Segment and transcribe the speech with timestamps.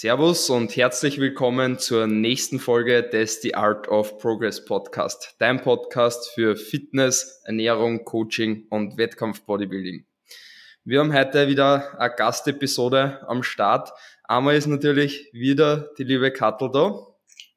[0.00, 6.30] Servus und herzlich willkommen zur nächsten Folge des The Art of Progress Podcast, dein Podcast
[6.32, 10.06] für Fitness, Ernährung, Coaching und Wettkampf-Bodybuilding.
[10.84, 13.90] Wir haben heute wieder eine Gastepisode am Start.
[14.22, 17.04] Einmal ist natürlich wieder die liebe Kattel da.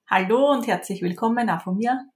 [0.09, 2.07] Hallo und herzlich willkommen auch von mir.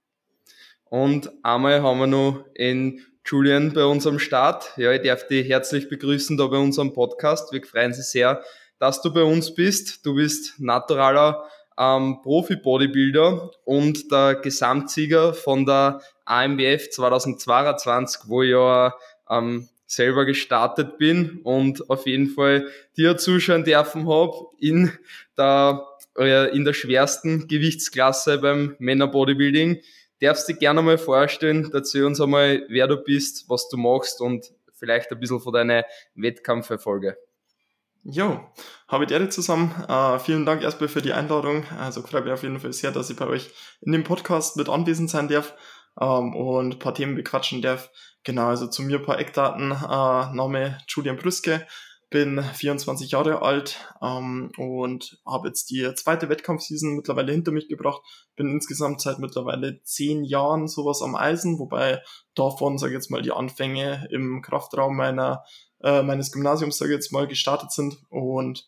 [0.86, 4.72] Und einmal haben wir noch in Julian bei uns am Start.
[4.76, 7.52] Ja, ich darf dich herzlich begrüßen da bei unserem Podcast.
[7.52, 8.42] Wir freuen uns sehr,
[8.78, 10.04] dass du bei uns bist.
[10.04, 11.48] Du bist naturaler
[11.78, 18.94] ähm, Profi-Bodybuilder und der Gesamtsieger von der AMBF 2022, wo ich ja
[19.30, 24.90] ähm, selber gestartet bin und auf jeden Fall dir zuschauen dürfen habe in
[25.38, 25.86] der,
[26.18, 29.80] äh, in der schwersten Gewichtsklasse beim Männer-Bodybuilding.
[30.20, 34.20] Darfst du dich gerne mal vorstellen, erzähl uns einmal, wer du bist, was du machst
[34.20, 37.16] und vielleicht ein bisschen von deinen Wettkampferfolge.
[38.08, 38.38] Jo,
[38.86, 39.74] habe ich dir zusammen.
[39.88, 41.64] Uh, vielen Dank erstmal für die Einladung.
[41.76, 44.68] Also freut mich auf jeden Fall sehr, dass ich bei euch in dem Podcast mit
[44.68, 45.54] anwesend sein darf
[46.00, 47.90] ähm, und ein paar Themen bequatschen darf.
[48.22, 49.72] Genau, also zu mir ein paar Eckdaten.
[49.72, 51.66] Uh, Name Julian Brüske,
[52.08, 58.02] bin 24 Jahre alt ähm, und habe jetzt die zweite Wettkampfseason mittlerweile hinter mich gebracht.
[58.36, 62.00] Bin insgesamt seit mittlerweile zehn Jahren sowas am Eisen, wobei
[62.36, 65.42] davon, sage ich jetzt mal, die Anfänge im Kraftraum meiner
[65.82, 67.96] äh, meines Gymnasiums, sage ich jetzt mal, gestartet sind.
[68.08, 68.66] Und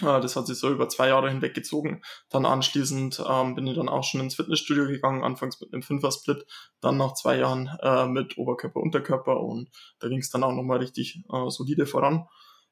[0.00, 2.02] äh, das hat sich so über zwei Jahre hinweg gezogen.
[2.30, 6.46] Dann anschließend ähm, bin ich dann auch schon ins Fitnessstudio gegangen, anfangs mit einem Fünfer-Split,
[6.80, 9.70] dann nach zwei Jahren äh, mit Oberkörper, Unterkörper und
[10.00, 12.26] da ging es dann auch nochmal richtig äh, solide voran.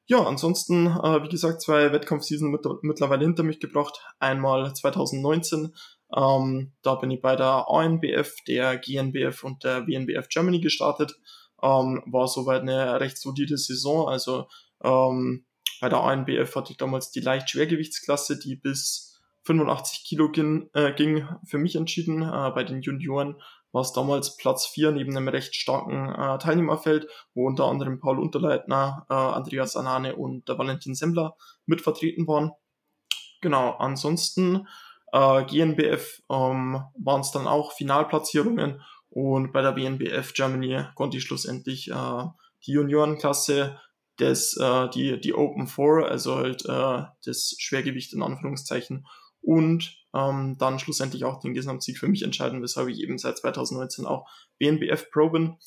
[0.07, 4.01] Ja, ansonsten, äh, wie gesagt, zwei Wettkampfseason mit, mittlerweile hinter mich gebracht.
[4.19, 5.73] Einmal 2019,
[6.15, 11.15] ähm, da bin ich bei der ANBF, der GNBF und der WNBF Germany gestartet
[11.61, 14.07] ähm, war soweit eine recht solide Saison.
[14.07, 14.47] Also
[14.83, 15.45] ähm,
[15.79, 20.93] bei der ANBF hatte ich damals die leicht Schwergewichtsklasse, die bis 85 Kilo ging, äh,
[20.93, 22.21] ging für mich entschieden.
[22.21, 27.07] Äh, bei den Junioren war es damals Platz 4 neben einem recht starken äh, Teilnehmerfeld,
[27.33, 31.35] wo unter anderem Paul Unterleitner, äh, Andreas Anane und der Valentin Semmler
[31.65, 32.51] mit vertreten waren.
[33.41, 34.67] Genau, ansonsten
[35.11, 41.23] äh, GNBF ähm, waren es dann auch Finalplatzierungen und bei der BNBF Germany konnte ich
[41.23, 42.23] schlussendlich äh,
[42.65, 43.77] die Juniorenklasse
[44.19, 49.05] des, äh, die, die Open Four, also halt äh, das Schwergewicht in Anführungszeichen
[49.41, 54.05] und ähm, dann schlussendlich auch den Gesamtsieg für mich entscheiden, weshalb ich eben seit 2019
[54.05, 54.29] auch
[54.59, 55.57] BNBF Pro bin.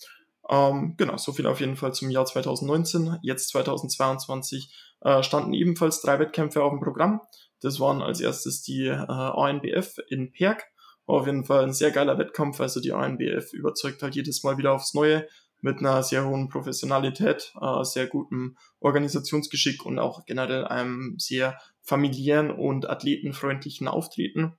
[0.48, 3.18] Ähm, genau, so viel auf jeden Fall zum Jahr 2019.
[3.22, 7.20] Jetzt 2022 äh, standen ebenfalls drei Wettkämpfe auf dem Programm.
[7.60, 10.64] Das waren als erstes die äh, ANBF in Perg
[11.06, 12.60] war auf jeden Fall ein sehr geiler Wettkampf.
[12.60, 15.26] Also die ANBF überzeugt halt jedes Mal wieder aufs Neue
[15.60, 22.50] mit einer sehr hohen Professionalität, äh, sehr gutem Organisationsgeschick und auch generell einem sehr familiären
[22.50, 24.58] und athletenfreundlichen Auftreten.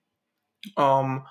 [0.78, 1.28] Ähm,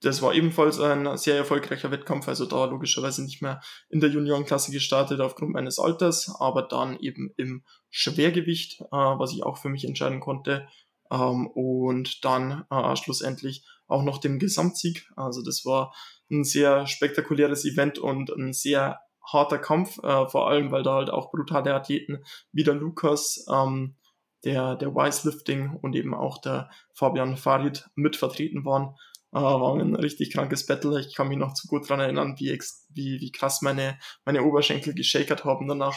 [0.00, 4.70] das war ebenfalls ein sehr erfolgreicher Wettkampf, also da logischerweise nicht mehr in der Juniorenklasse
[4.70, 9.84] gestartet aufgrund meines Alters, aber dann eben im Schwergewicht, äh, was ich auch für mich
[9.84, 10.68] entscheiden konnte.
[11.10, 15.10] Ähm, und dann äh, schlussendlich auch noch dem Gesamtsieg.
[15.16, 15.94] Also das war
[16.30, 21.10] ein sehr spektakuläres Event und ein sehr harter Kampf, äh, vor allem weil da halt
[21.10, 22.22] auch brutale Athleten
[22.52, 23.96] wie der Lukas, ähm,
[24.44, 28.94] der, der Weislifting und eben auch der Fabian Farid mit vertreten waren.
[29.32, 31.00] Äh, war ein richtig krankes Battle.
[31.00, 32.56] Ich kann mich noch zu gut dran erinnern, wie,
[32.90, 35.96] wie, wie krass meine, meine Oberschenkel geschakert haben danach.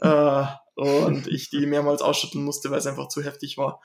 [0.00, 0.44] Äh,
[0.76, 3.80] und ich die mehrmals ausschütteln musste, weil es einfach zu heftig war.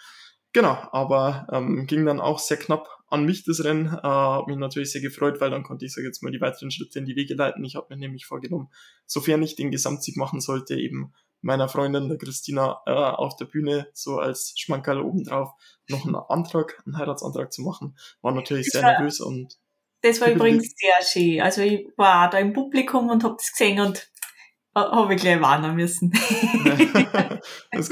[0.51, 3.87] Genau, aber ähm, ging dann auch sehr knapp an mich das Rennen.
[3.87, 6.71] Äh, habe mich natürlich sehr gefreut, weil dann konnte ich, sage jetzt mal, die weiteren
[6.71, 7.63] Schritte in die Wege leiten.
[7.63, 8.69] Ich habe mir nämlich vorgenommen,
[9.05, 13.87] sofern ich den Gesamtsieg machen sollte, eben meiner Freundin, der Christina, äh, auf der Bühne
[13.93, 15.51] so als Schmankerl obendrauf
[15.89, 17.95] noch einen Antrag, einen Heiratsantrag zu machen.
[18.21, 19.59] War natürlich sehr nervös und.
[20.01, 21.41] Das war übrigens sehr schön.
[21.41, 24.11] Also ich war da im Publikum und habe das gesehen und
[24.75, 26.11] habe ich gleich warnen müssen.
[27.71, 27.89] das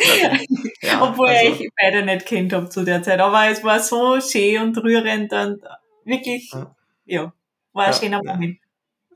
[0.82, 3.20] ja, Obwohl also, ich beide nicht kennt habe zu der Zeit.
[3.20, 5.62] Aber es war so schön und rührend und
[6.06, 6.76] wirklich, ja,
[7.06, 7.34] ja
[7.74, 8.58] war ein ja, schöner Moment.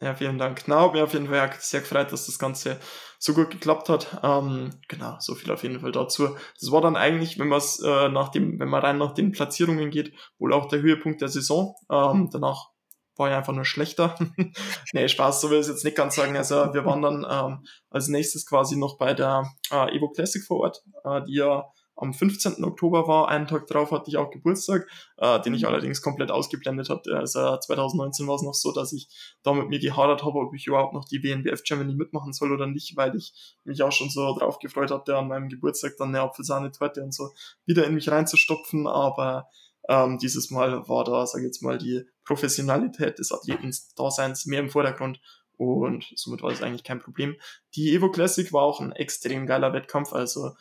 [0.02, 0.64] Ja, vielen Dank.
[0.68, 2.80] Na, habe mich auf jeden Fall sehr gefreut, dass das Ganze
[3.18, 4.20] so gut geklappt hat.
[4.24, 6.36] Ähm, genau, so viel auf jeden Fall dazu.
[6.60, 9.32] Das war dann eigentlich, wenn man es äh, nach dem, wenn man rein nach den
[9.32, 11.76] Platzierungen geht, wohl auch der Höhepunkt der Saison.
[11.90, 12.75] Ähm, danach
[13.16, 14.16] war ja einfach nur schlechter.
[14.94, 16.36] nee, Spaß, so will ich es jetzt nicht ganz sagen.
[16.38, 20.62] Also wir waren dann ähm, als nächstes quasi noch bei der äh, Evo Classic vor
[20.62, 21.66] Ort, äh, die ja
[21.98, 22.64] am 15.
[22.64, 23.30] Oktober war.
[23.30, 25.70] Einen Tag drauf hatte ich auch Geburtstag, äh, den ich mhm.
[25.70, 27.18] allerdings komplett ausgeblendet hatte.
[27.18, 29.08] Also 2019 war es noch so, dass ich
[29.44, 32.68] da mit mir gehadert habe, ob ich überhaupt noch die WNBF Germany mitmachen soll oder
[32.68, 33.34] nicht, weil ich
[33.64, 37.30] mich auch schon so drauf gefreut hatte, an meinem Geburtstag dann eine Apfelsahne-Torte und so
[37.66, 38.88] wieder in mich reinzustopfen.
[38.88, 39.48] Aber
[39.88, 44.70] ähm, dieses Mal war da, sage ich jetzt mal, die Professionalität des Athletendaseins mehr im
[44.70, 45.20] Vordergrund
[45.58, 47.36] und somit war das eigentlich kein Problem.
[47.76, 50.52] Die Evo Classic war auch ein extrem geiler Wettkampf, also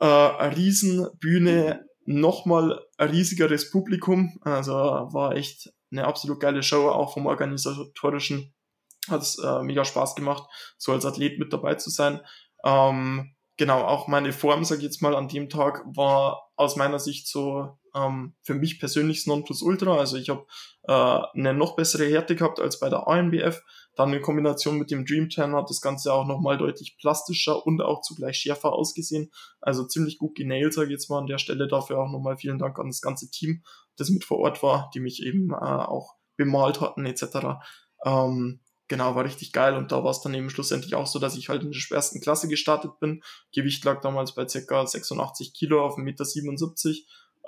[0.00, 7.14] äh, eine Riesenbühne, nochmal ein riesigeres Publikum, also war echt eine absolut geile Show, auch
[7.14, 8.52] vom organisatorischen
[9.08, 10.44] hat es äh, mega Spaß gemacht,
[10.78, 12.20] so als Athlet mit dabei zu sein.
[12.64, 16.98] Ähm, genau, auch meine Form, sag ich jetzt mal, an dem Tag war aus meiner
[16.98, 19.96] Sicht so ähm, für mich persönlich das Nonplusultra.
[19.96, 20.46] Also ich habe
[20.82, 20.92] äh,
[21.38, 23.62] eine noch bessere Härte gehabt als bei der ANBF.
[23.96, 27.80] Dann in Kombination mit dem Dream Tan hat das Ganze auch nochmal deutlich plastischer und
[27.80, 29.30] auch zugleich schärfer ausgesehen.
[29.60, 31.66] Also ziemlich gut genailt, sage ich jetzt mal an der Stelle.
[31.66, 33.62] Dafür auch nochmal vielen Dank an das ganze Team,
[33.96, 37.58] das mit vor Ort war, die mich eben äh, auch bemalt hatten etc.
[38.04, 41.36] Ähm, genau, war richtig geil und da war es dann eben schlussendlich auch so, dass
[41.36, 43.22] ich halt in der schwersten Klasse gestartet bin.
[43.54, 44.86] Gewicht lag damals bei ca.
[44.86, 46.24] 86 Kilo auf 1,77 Meter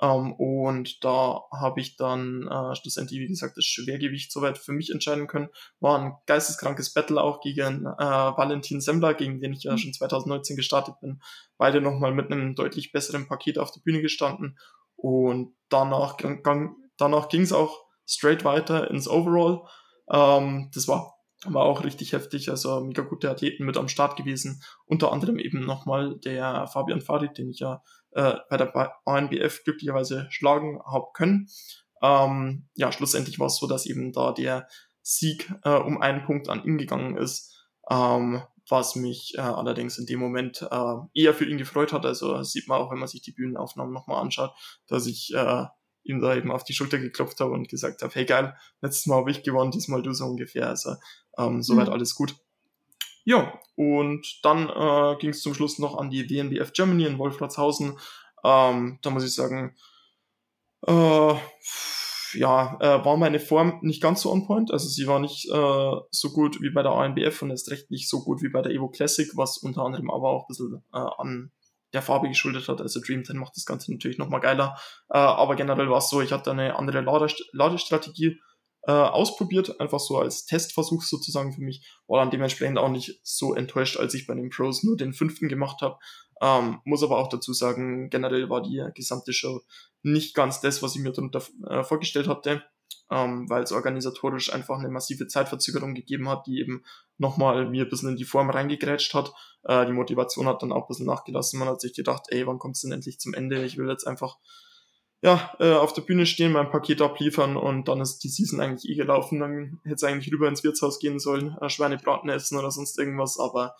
[0.01, 4.91] ähm, und da habe ich dann äh, schlussendlich, wie gesagt, das Schwergewicht soweit für mich
[4.91, 5.49] entscheiden können.
[5.79, 9.77] War ein geisteskrankes Battle auch gegen äh, Valentin Semmler, gegen den ich ja mhm.
[9.77, 11.21] schon 2019 gestartet bin.
[11.57, 14.57] Beide nochmal mit einem deutlich besseren Paket auf der Bühne gestanden.
[14.95, 19.63] Und danach, gang, danach ging es auch straight weiter ins Overall.
[20.11, 21.13] Ähm, das war
[21.45, 24.61] war auch richtig heftig, also mega gute Athleten mit am Start gewesen.
[24.85, 28.73] Unter anderem eben nochmal der Fabian Farid, den ich ja äh, bei der
[29.05, 31.49] ANBF glücklicherweise schlagen habe können.
[32.01, 34.67] Ähm, ja, schlussendlich war es so, dass eben da der
[35.01, 40.05] Sieg äh, um einen Punkt an ihn gegangen ist, ähm, was mich äh, allerdings in
[40.05, 42.05] dem Moment äh, eher für ihn gefreut hat.
[42.05, 44.53] Also sieht man auch, wenn man sich die Bühnenaufnahmen nochmal anschaut,
[44.87, 45.65] dass ich äh,
[46.03, 49.17] ihm da eben auf die Schulter geklopft habe und gesagt habe, hey geil, letztes Mal
[49.17, 50.67] habe ich gewonnen, diesmal du so ungefähr.
[50.67, 50.95] Also
[51.37, 51.93] ähm, soweit mhm.
[51.93, 52.35] alles gut.
[53.29, 57.95] Ja, und dann äh, ging es zum Schluss noch an die WNBF Germany in Wolfratshausen.
[58.43, 59.75] Ähm, da muss ich sagen,
[60.87, 61.35] äh,
[62.33, 64.73] ja, äh, war meine Form nicht ganz so on point.
[64.73, 68.09] Also sie war nicht äh, so gut wie bei der ANBF und erst recht nicht
[68.09, 70.97] so gut wie bei der Evo Classic, was unter anderem aber auch ein bisschen äh,
[71.19, 71.51] an
[71.93, 72.81] der Farbe geschuldet hat.
[72.81, 74.75] Also Dream 10 macht das Ganze natürlich nochmal geiler.
[75.07, 78.39] Äh, aber generell war es so, ich hatte eine andere Ladest Ladestrategie
[78.89, 83.53] äh, ausprobiert, einfach so als Testversuch sozusagen für mich, war dann dementsprechend auch nicht so
[83.53, 85.99] enttäuscht, als ich bei den Pros nur den fünften gemacht habe.
[86.41, 89.61] Ähm, muss aber auch dazu sagen, generell war die gesamte Show
[90.01, 92.63] nicht ganz das, was ich mir darunter äh, vorgestellt hatte,
[93.11, 96.83] ähm, weil es organisatorisch einfach eine massive Zeitverzögerung gegeben hat, die eben
[97.19, 99.31] nochmal mir ein bisschen in die Form reingegrätscht hat.
[99.65, 101.59] Äh, die Motivation hat dann auch ein bisschen nachgelassen.
[101.59, 103.63] Man hat sich gedacht, ey, wann kommt es denn endlich zum Ende?
[103.65, 104.37] Ich will jetzt einfach
[105.21, 108.89] ja, äh, auf der Bühne stehen, mein Paket abliefern und dann ist die Season eigentlich
[108.89, 109.39] eh gelaufen.
[109.39, 113.37] Dann hätte es eigentlich rüber ins Wirtshaus gehen sollen, äh, Schweinebraten essen oder sonst irgendwas,
[113.37, 113.75] aber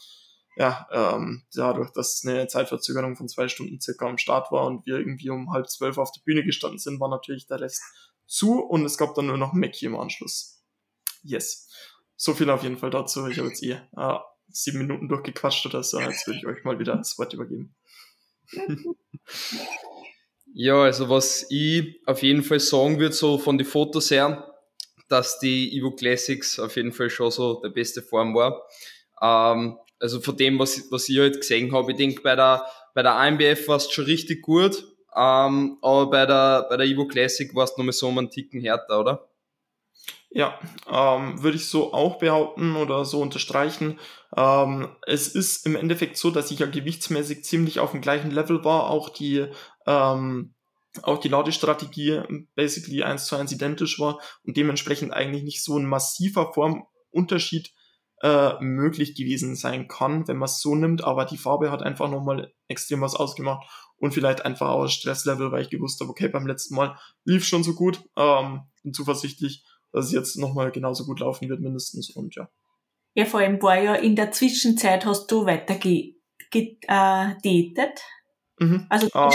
[0.58, 4.98] ja, ähm, dadurch, dass eine Zeitverzögerung von zwei Stunden circa am Start war und wir
[4.98, 7.82] irgendwie um halb zwölf auf der Bühne gestanden sind, war natürlich der Rest
[8.26, 10.62] zu und es gab dann nur noch Mackie im Anschluss.
[11.24, 11.70] Yes.
[12.18, 13.26] So viel auf jeden Fall dazu.
[13.28, 14.18] Ich habe jetzt eh äh,
[14.50, 16.02] sieben Minuten durchgequatscht oder so.
[16.02, 17.74] Jetzt würde ich euch mal wieder das Wort übergeben.
[20.54, 24.54] Ja, also was ich auf jeden Fall sagen würde, so von den Fotos her,
[25.08, 28.64] dass die Evo Classics auf jeden Fall schon so der beste Form war.
[29.22, 33.04] Ähm, also von dem, was, was ich halt gesehen habe, ich denke, bei der, bei
[33.04, 34.84] der AMBF war es schon richtig gut,
[35.16, 38.62] ähm, aber bei der, bei der Evo Classic war es nochmal so um einen Ticken
[38.62, 39.30] härter, oder?
[40.32, 44.00] Ja, ähm, würde ich so auch behaupten oder so unterstreichen.
[44.38, 48.64] Ähm, es ist im Endeffekt so, dass ich ja gewichtsmäßig ziemlich auf dem gleichen Level
[48.64, 48.92] war.
[48.92, 49.48] Auch die,
[49.90, 50.54] ähm,
[51.04, 52.22] auch die Ladestrategie
[52.56, 57.74] basically eins zu eins identisch war und dementsprechend eigentlich nicht so ein massiver Formunterschied
[58.22, 61.04] äh, möglich gewesen sein kann, wenn man es so nimmt.
[61.04, 63.68] Aber die Farbe hat einfach nochmal extrem was ausgemacht
[63.98, 67.64] und vielleicht einfach auch Stresslevel, weil ich gewusst habe, okay, beim letzten Mal lief schon
[67.64, 72.10] so gut, ähm, bin zuversichtlich dass es jetzt nochmal genauso gut laufen wird, mindestens.
[72.10, 72.50] Und ja.
[73.16, 76.16] Ja, vor allem war ja in der Zwischenzeit hast du weiter ge,
[76.52, 78.02] ge äh, datet.
[78.60, 78.86] Mhm.
[78.90, 79.32] Also uh,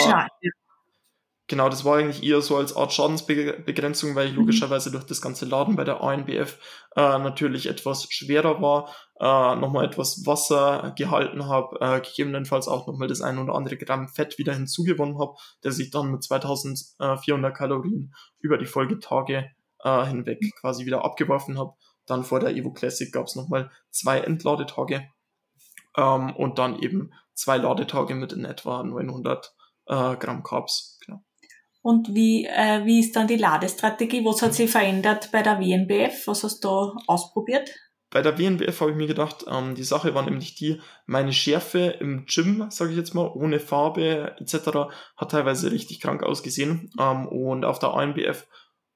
[1.47, 4.40] Genau, das war eigentlich eher so als Art Schadensbegrenzung, weil ich mhm.
[4.40, 6.59] logischerweise durch das ganze Laden bei der ANBF
[6.97, 8.88] äh, natürlich etwas schwerer war,
[9.21, 14.09] äh, nochmal etwas Wasser gehalten habe, äh, gegebenenfalls auch nochmal das ein oder andere Gramm
[14.09, 19.50] Fett wieder hinzugewonnen habe, der sich dann mit 2400 Kalorien über die Folgetage
[19.81, 21.75] äh, hinweg quasi wieder abgeworfen habe.
[22.07, 25.11] Dann vor der Evo Classic gab es nochmal zwei Entladetage
[25.99, 29.55] ähm, und dann eben zwei Ladetage mit in etwa 900
[29.87, 30.99] äh, Gramm Carbs.
[31.05, 31.23] Genau.
[31.83, 34.25] Und wie, äh, wie ist dann die Ladestrategie?
[34.25, 36.26] Was hat sich verändert bei der WNBF?
[36.26, 37.71] Was hast du ausprobiert?
[38.14, 41.97] Bei der WNBF habe ich mir gedacht, ähm, die Sache war nämlich die, meine Schärfe
[41.99, 46.91] im Gym, sage ich jetzt mal, ohne Farbe etc., hat teilweise richtig krank ausgesehen.
[46.99, 48.47] Ähm, und auf der ANBF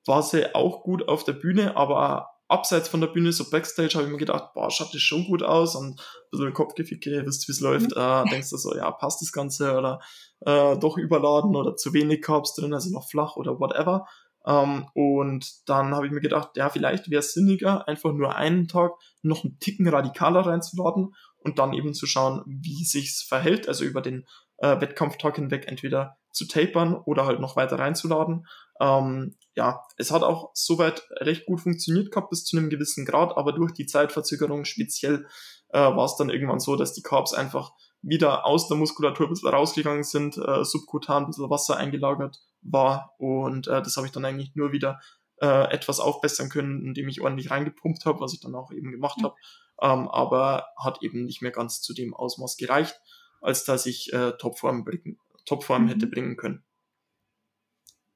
[0.06, 4.04] war sie auch gut auf der Bühne, aber abseits von der Bühne, so Backstage, habe
[4.04, 7.52] ich mir gedacht, boah, schaut das schon gut aus und ein bisschen Kopfgeficke, wisst wie
[7.52, 8.02] es läuft, mhm.
[8.02, 10.00] äh, denkst du so, ja, passt das Ganze oder
[10.40, 14.06] äh, doch überladen oder zu wenig Carbs drin, also noch flach oder whatever.
[14.46, 18.66] Ähm, und dann habe ich mir gedacht, ja, vielleicht wäre es sinniger, einfach nur einen
[18.66, 21.14] Tag noch einen Ticken radikaler reinzuladen
[21.44, 24.26] und dann eben zu schauen, wie sich's verhält, also über den
[24.58, 28.46] äh, Wettkampftag hinweg entweder zu tapern oder halt noch weiter reinzuladen.
[28.80, 33.36] Ähm, ja, es hat auch soweit recht gut funktioniert gehabt bis zu einem gewissen Grad,
[33.36, 35.26] aber durch die Zeitverzögerung speziell
[35.70, 39.30] äh, war es dann irgendwann so, dass die Carbs einfach wieder aus der Muskulatur ein
[39.30, 44.12] bisschen rausgegangen sind, äh, subkutan ein bisschen Wasser eingelagert war und äh, das habe ich
[44.12, 45.00] dann eigentlich nur wieder
[45.40, 49.18] äh, etwas aufbessern können, indem ich ordentlich reingepumpt habe, was ich dann auch eben gemacht
[49.22, 49.34] habe,
[49.82, 53.00] ähm, aber hat eben nicht mehr ganz zu dem Ausmaß gereicht,
[53.40, 55.88] als dass ich äh, Topform, bringen, Topform mhm.
[55.88, 56.64] hätte bringen können.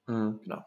[0.06, 0.40] Mhm.
[0.42, 0.64] Genau.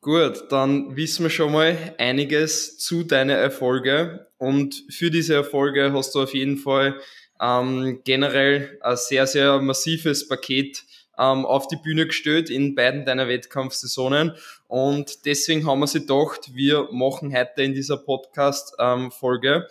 [0.00, 6.14] Gut, dann wissen wir schon mal einiges zu deinen Erfolgen und für diese Erfolge hast
[6.14, 7.00] du auf jeden Fall
[7.40, 10.84] ähm, generell ein sehr, sehr massives Paket
[11.18, 14.32] ähm, auf die Bühne gestellt in beiden deiner Wettkampfsaisonen.
[14.66, 19.66] Und deswegen haben wir sie gedacht, wir machen heute in dieser Podcast-Folge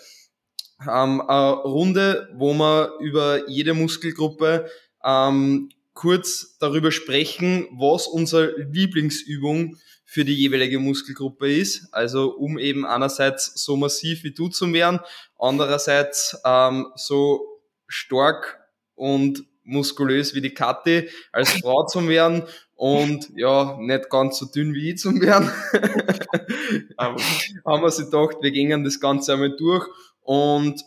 [0.82, 4.70] ähm, eine Runde, wo wir über jede Muskelgruppe
[5.04, 11.88] ähm, kurz darüber sprechen, was unsere Lieblingsübung für die jeweilige Muskelgruppe ist.
[11.92, 15.00] Also um eben einerseits so massiv wie du zu werden,
[15.40, 17.46] andererseits ähm, so
[17.88, 18.60] stark
[18.96, 22.44] und muskulös wie die Kathi als Frau zu werden
[22.76, 25.50] und ja, nicht ganz so dünn wie ich zu werden.
[26.98, 27.22] Aber
[27.66, 29.88] haben wir sich gedacht, wir gehen das Ganze einmal durch
[30.22, 30.84] und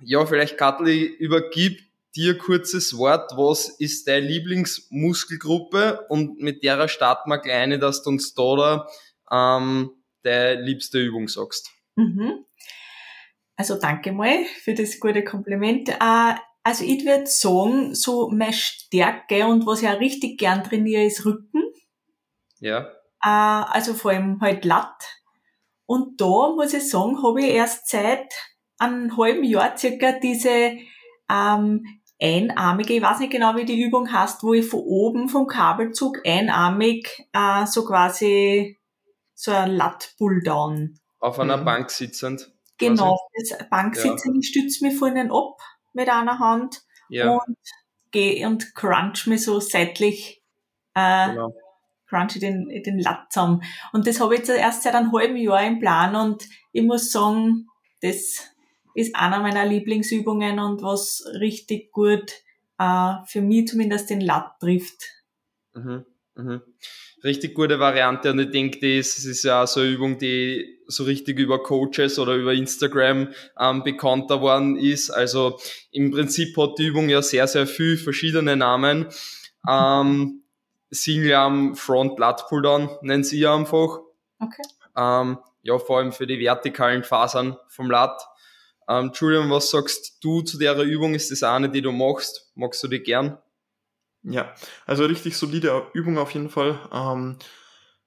[0.00, 1.80] ja, vielleicht Katli, übergib
[2.16, 3.32] dir kurzes Wort.
[3.36, 6.06] Was ist deine Lieblingsmuskelgruppe?
[6.08, 8.86] Und mit der starten wir kleine, dass du uns da,
[9.30, 9.90] da ähm,
[10.22, 11.70] deine liebste Übung sagst.
[11.96, 12.44] Mhm.
[13.56, 15.88] Also danke mal für das gute Kompliment.
[15.88, 21.04] Äh, also ich würde sagen, so meine Stärke und was ich auch richtig gern trainiere,
[21.04, 21.62] ist Rücken.
[22.58, 22.88] Ja.
[23.22, 25.02] Äh, also vor allem halt Latt.
[25.86, 28.32] Und da muss ich sagen, habe ich erst seit
[28.78, 30.78] einem halben Jahr circa diese
[31.30, 31.84] ähm,
[32.24, 36.26] einarmige, ich weiß nicht genau, wie die Übung heißt, wo ich von oben vom Kabelzug
[36.26, 38.78] einarmig äh, so quasi
[39.34, 40.98] so ein Latt-Pulldown.
[41.20, 41.64] Auf einer mhm.
[41.64, 42.50] Bank sitzend.
[42.78, 44.38] Genau, das Banksitzen, ja.
[44.40, 45.60] ich stütze mich vorne ab
[45.92, 47.30] mit einer Hand ja.
[47.30, 47.56] und
[48.10, 50.42] gehe und crunch mich so seitlich,
[50.94, 51.54] äh, genau.
[52.08, 53.62] crunch den, den Latt zusammen.
[53.92, 57.12] Und das habe ich jetzt erst seit einem halben Jahr im Plan und ich muss
[57.12, 57.68] sagen,
[58.00, 58.53] das
[58.94, 62.32] ist einer meiner Lieblingsübungen und was richtig gut
[62.78, 65.04] äh, für mich zumindest den Latt trifft.
[65.74, 66.04] Mhm.
[66.36, 66.62] Mhm
[67.24, 71.04] richtig gute Variante und ich denke, das ist ja auch so eine Übung, die so
[71.04, 75.10] richtig über Coaches oder über Instagram ähm, bekannter worden ist.
[75.10, 75.58] Also
[75.90, 79.06] im Prinzip hat die Übung ja sehr, sehr viel verschiedene Namen.
[79.66, 80.42] Ähm,
[80.90, 84.00] Single Arm Front Lat Pulldown nennen sie ja einfach.
[84.38, 84.62] Okay.
[84.94, 88.20] Ähm, ja, vor allem für die vertikalen Fasern vom Lat.
[88.88, 91.14] Ähm, Julian, was sagst du zu der Übung?
[91.14, 92.50] Ist das eine, die du machst?
[92.54, 93.38] Magst du die gern?
[94.22, 94.54] Ja,
[94.86, 96.78] also richtig solide Übung auf jeden Fall.
[96.92, 97.38] Ähm,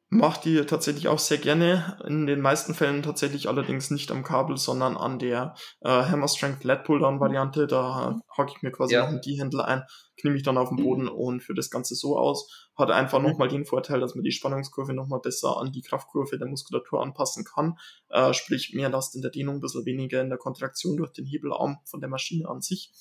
[0.09, 1.99] macht die tatsächlich auch sehr gerne.
[2.07, 6.63] In den meisten Fällen tatsächlich allerdings nicht am Kabel, sondern an der äh, Hammer Strength
[6.63, 7.67] Lat Pulldown Variante.
[7.67, 9.01] Da hacke ich mir quasi ja.
[9.01, 9.83] noch einen D-Händler ein,
[10.19, 12.66] knie mich dann auf den Boden und führe das Ganze so aus.
[12.77, 13.25] Hat einfach mhm.
[13.25, 17.43] nochmal den Vorteil, dass man die Spannungskurve nochmal besser an die Kraftkurve der Muskulatur anpassen
[17.43, 17.77] kann.
[18.09, 21.25] Äh, sprich, mehr Last in der Dehnung, ein bisschen weniger in der Kontraktion durch den
[21.25, 22.91] Hebelarm von der Maschine an sich.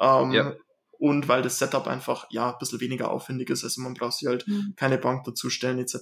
[0.00, 0.54] Ähm, ja
[0.98, 3.64] und weil das Setup einfach ja ein bisschen weniger aufwendig ist.
[3.64, 4.74] Also man braucht sich halt mhm.
[4.76, 5.96] keine Bank dazustellen etc.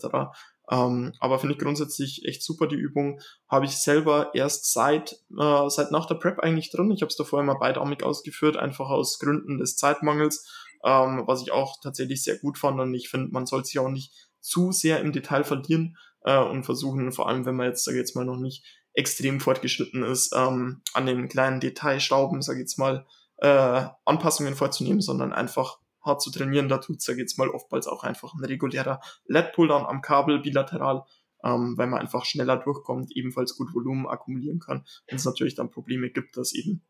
[0.71, 3.21] Ähm, aber finde ich grundsätzlich echt super die Übung.
[3.49, 6.90] Habe ich selber erst seit äh, seit nach der Prep eigentlich drin.
[6.90, 10.50] Ich habe es davor immer beidarmig ausgeführt, einfach aus Gründen des Zeitmangels,
[10.87, 12.81] ähm, was ich auch tatsächlich sehr gut fand.
[12.81, 16.64] Und ich finde, man sollte sich auch nicht zu sehr im Detail verlieren äh, und
[16.64, 18.64] versuchen, vor allem wenn man jetzt, sage ich jetzt mal, noch nicht
[18.95, 23.05] extrem fortgeschritten ist, ähm, an den kleinen Detailstauben, sage ich jetzt mal,
[23.38, 26.69] äh, Anpassungen vorzunehmen, sondern einfach hart zu trainieren.
[26.69, 31.02] Da tut es ja jetzt mal oftmals auch einfach ein regulärer LED-Pulldown am Kabel bilateral,
[31.45, 34.87] ähm, weil man einfach schneller durchkommt, ebenfalls gut Volumen akkumulieren kann.
[35.09, 36.83] Wenn es natürlich dann Probleme gibt, dass eben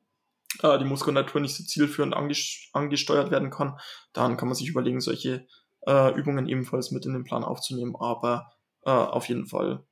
[0.62, 3.78] äh, die Muskulatur nicht so zielführend angesteuert werden kann,
[4.12, 5.46] dann kann man sich überlegen, solche
[5.86, 7.96] äh, Übungen ebenfalls mit in den Plan aufzunehmen.
[7.98, 8.52] Aber
[8.84, 9.84] äh, auf jeden Fall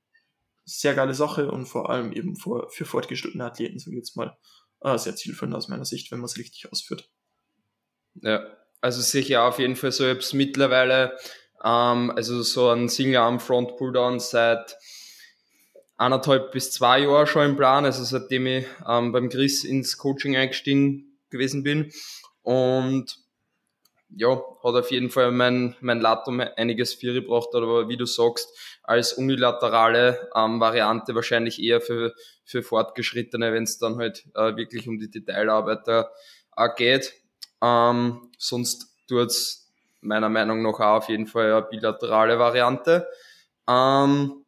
[0.64, 4.36] sehr geile Sache und vor allem eben für, für fortgeschrittene Athleten, so jetzt mal,
[4.80, 7.10] äh, sehr zielführend aus meiner Sicht, wenn man es richtig ausführt.
[8.22, 8.46] Ja,
[8.80, 11.16] also sicher auf jeden Fall es mittlerweile,
[11.64, 14.76] ähm, also so ein Single Arm Front Pulldown seit
[15.96, 20.36] anderthalb bis zwei Jahren schon im Plan, also seitdem ich ähm, beim Chris ins Coaching
[20.36, 21.92] eingestiegen gewesen bin.
[22.42, 23.16] Und
[24.16, 28.48] ja, hat auf jeden Fall mein, mein Latum einiges viel gebracht, aber wie du sagst,
[28.82, 34.88] als unilaterale ähm, Variante wahrscheinlich eher für, für Fortgeschrittene, wenn es dann halt äh, wirklich
[34.88, 37.12] um die Detailarbeit äh, geht.
[37.62, 43.08] Ähm, sonst tut's meiner Meinung nach auch auf jeden Fall eine bilaterale Variante.
[43.68, 44.43] Ähm,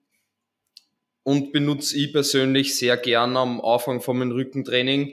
[1.26, 5.08] und benutze ich persönlich sehr gern am Anfang von meinem Rückentraining,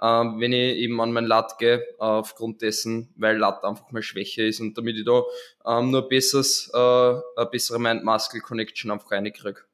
[0.00, 4.04] äh, wenn ich eben an mein Lat gehe, äh, aufgrund dessen, weil Lat einfach meine
[4.04, 5.24] Schwäche ist und damit ich da
[5.66, 9.65] ähm, nur besseres, äh, eine bessere Mind-Muscle-Connection einfach reinkriege.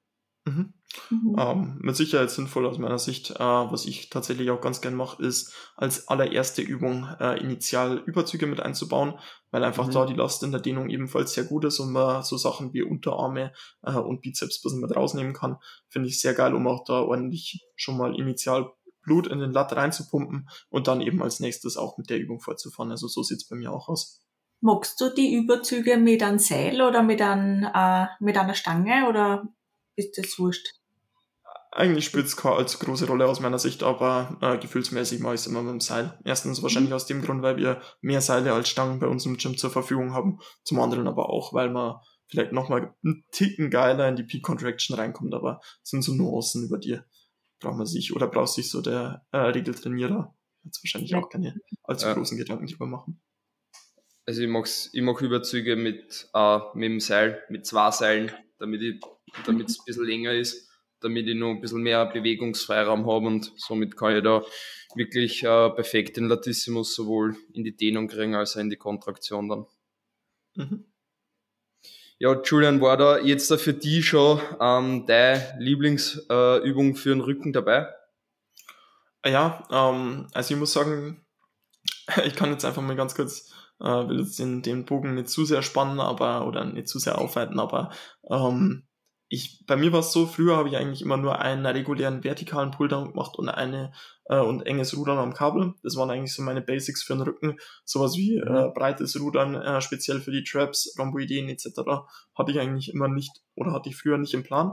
[0.44, 0.74] Mhm.
[1.10, 1.36] Mhm.
[1.38, 3.30] Ähm, mit Sicherheit sinnvoll aus meiner Sicht.
[3.30, 8.46] Äh, was ich tatsächlich auch ganz gern mache, ist als allererste Übung äh, initial Überzüge
[8.46, 9.14] mit einzubauen,
[9.50, 9.92] weil einfach mhm.
[9.92, 12.82] da die Last in der Dehnung ebenfalls sehr gut ist und man so Sachen wie
[12.82, 15.56] Unterarme äh, und Bizeps ein bisschen mit rausnehmen kann.
[15.88, 18.72] Finde ich sehr geil, um auch da ordentlich schon mal initial
[19.02, 22.90] Blut in den Latt reinzupumpen und dann eben als nächstes auch mit der Übung fortzufahren.
[22.90, 24.20] Also so sieht's bei mir auch aus.
[24.60, 29.48] Magst du die Überzüge mit einem Seil oder mit, ein, äh, mit einer Stange oder
[29.96, 30.74] ist das wurscht?
[31.70, 35.40] Eigentlich spielt es keine allzu große Rolle aus meiner Sicht, aber äh, gefühlsmäßig mache ich
[35.40, 36.18] es immer mit dem Seil.
[36.22, 36.96] Erstens wahrscheinlich mhm.
[36.96, 40.12] aus dem Grund, weil wir mehr Seile als Stangen bei uns im Gym zur Verfügung
[40.12, 40.38] haben.
[40.64, 41.96] Zum anderen aber auch, weil man
[42.28, 46.64] vielleicht nochmal einen Ticken geiler in die Peak Contraction reinkommt, aber es sind so Nuancen
[46.64, 46.98] über die
[47.62, 50.34] braucht man sich oder braucht sich so der äh, Regeltrainierer
[50.64, 52.14] jetzt wahrscheinlich auch keine allzu ja.
[52.14, 53.20] großen Gedanken drüber machen.
[54.26, 58.30] Also ich mag's, ich mag Überzüge mit, äh, mit dem Seil, mit zwei Seilen,
[58.62, 63.52] damit es ein bisschen länger ist damit ich noch ein bisschen mehr Bewegungsfreiraum habe und
[63.56, 64.42] somit kann ich da
[64.94, 69.48] wirklich äh, perfekt den Latissimus sowohl in die Dehnung kriegen als auch in die Kontraktion
[69.48, 69.66] dann.
[70.54, 70.84] Mhm.
[72.18, 77.20] Ja, Julian, war da jetzt da für dich schon ähm, deine Lieblingsübung äh, für den
[77.20, 77.88] Rücken dabei?
[79.24, 81.24] Ja, ähm, also ich muss sagen,
[82.24, 85.44] ich kann jetzt einfach mal ganz kurz, äh, will jetzt den, den Bogen nicht zu
[85.44, 87.90] sehr spannen, aber oder nicht zu sehr aufweiten, aber
[88.30, 88.84] ähm,
[89.28, 92.70] ich, bei mir war es so, früher habe ich eigentlich immer nur einen regulären vertikalen
[92.70, 93.92] Pulldown gemacht und eine
[94.26, 95.72] äh, und enges Rudern am Kabel.
[95.82, 97.56] Das waren eigentlich so meine Basics für den Rücken.
[97.86, 101.66] Sowas wie äh, breites Rudern, äh, speziell für die Traps, Rhomboideen etc.
[102.34, 104.72] hatte ich eigentlich immer nicht oder hatte ich früher nicht im Plan.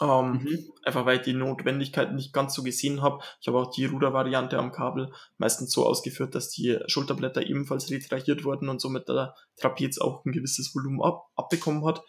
[0.00, 0.72] Ähm, mhm.
[0.84, 3.22] Einfach weil ich die Notwendigkeit nicht ganz so gesehen habe.
[3.40, 8.44] Ich habe auch die Rudervariante am Kabel meistens so ausgeführt, dass die Schulterblätter ebenfalls retrahiert
[8.44, 12.02] wurden und somit der Trapez auch ein gewisses Volumen ab, abbekommen hat.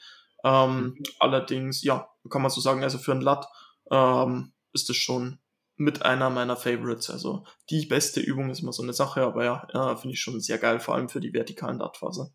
[0.43, 1.03] Ähm, mhm.
[1.19, 3.47] Allerdings, ja, kann man so sagen, also für ein Lat
[3.91, 5.39] ähm, ist das schon
[5.77, 7.09] mit einer meiner Favorites.
[7.09, 10.41] Also die beste Übung ist immer so eine Sache, aber ja, ja finde ich schon
[10.41, 12.33] sehr geil, vor allem für die vertikalen Lat-Phase.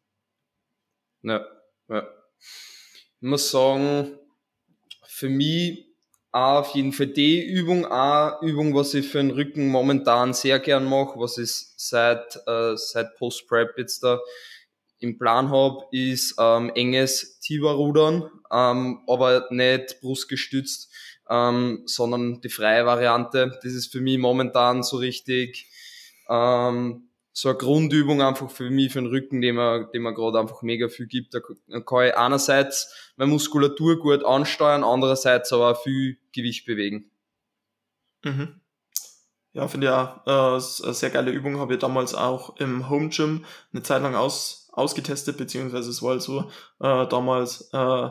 [1.22, 1.44] Ja,
[1.88, 2.08] ja.
[3.20, 4.18] Ich muss sagen,
[5.22, 5.86] für mich
[6.32, 10.58] auch auf jeden Fall die Übung, auch Übung, was ich für den Rücken momentan sehr
[10.58, 14.18] gern mache, was ich seit, äh, seit Post-Prep jetzt da
[14.98, 20.92] im Plan habe, ist ähm, enges Tiber-Rudern, ähm, aber nicht brustgestützt,
[21.30, 23.58] ähm, sondern die freie Variante.
[23.62, 25.70] Das ist für mich momentan so richtig
[26.28, 30.38] ähm, so eine Grundübung einfach für mich, für den Rücken, die mir, die mir gerade
[30.38, 31.34] einfach mega viel gibt.
[31.34, 37.10] Da kann ich einerseits meine Muskulatur gut ansteuern, andererseits aber auch viel Gewicht bewegen.
[38.24, 38.60] Mhm.
[39.54, 40.60] Ja, finde ja, äh, eine
[40.94, 45.36] sehr geile Übung, habe ich damals auch im Home Gym eine Zeit lang aus, ausgetestet,
[45.36, 48.08] beziehungsweise es war halt so, äh, damals äh,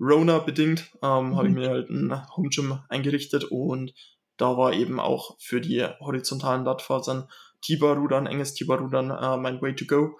[0.00, 1.36] Rona bedingt, ähm, mhm.
[1.36, 3.94] habe ich mir halt ein Home Gym eingerichtet und
[4.36, 7.28] da war eben auch für die horizontalen Lattfasern
[7.62, 10.18] Tiba-Rudern, enges Tiba-Rudern äh, mein Way to go.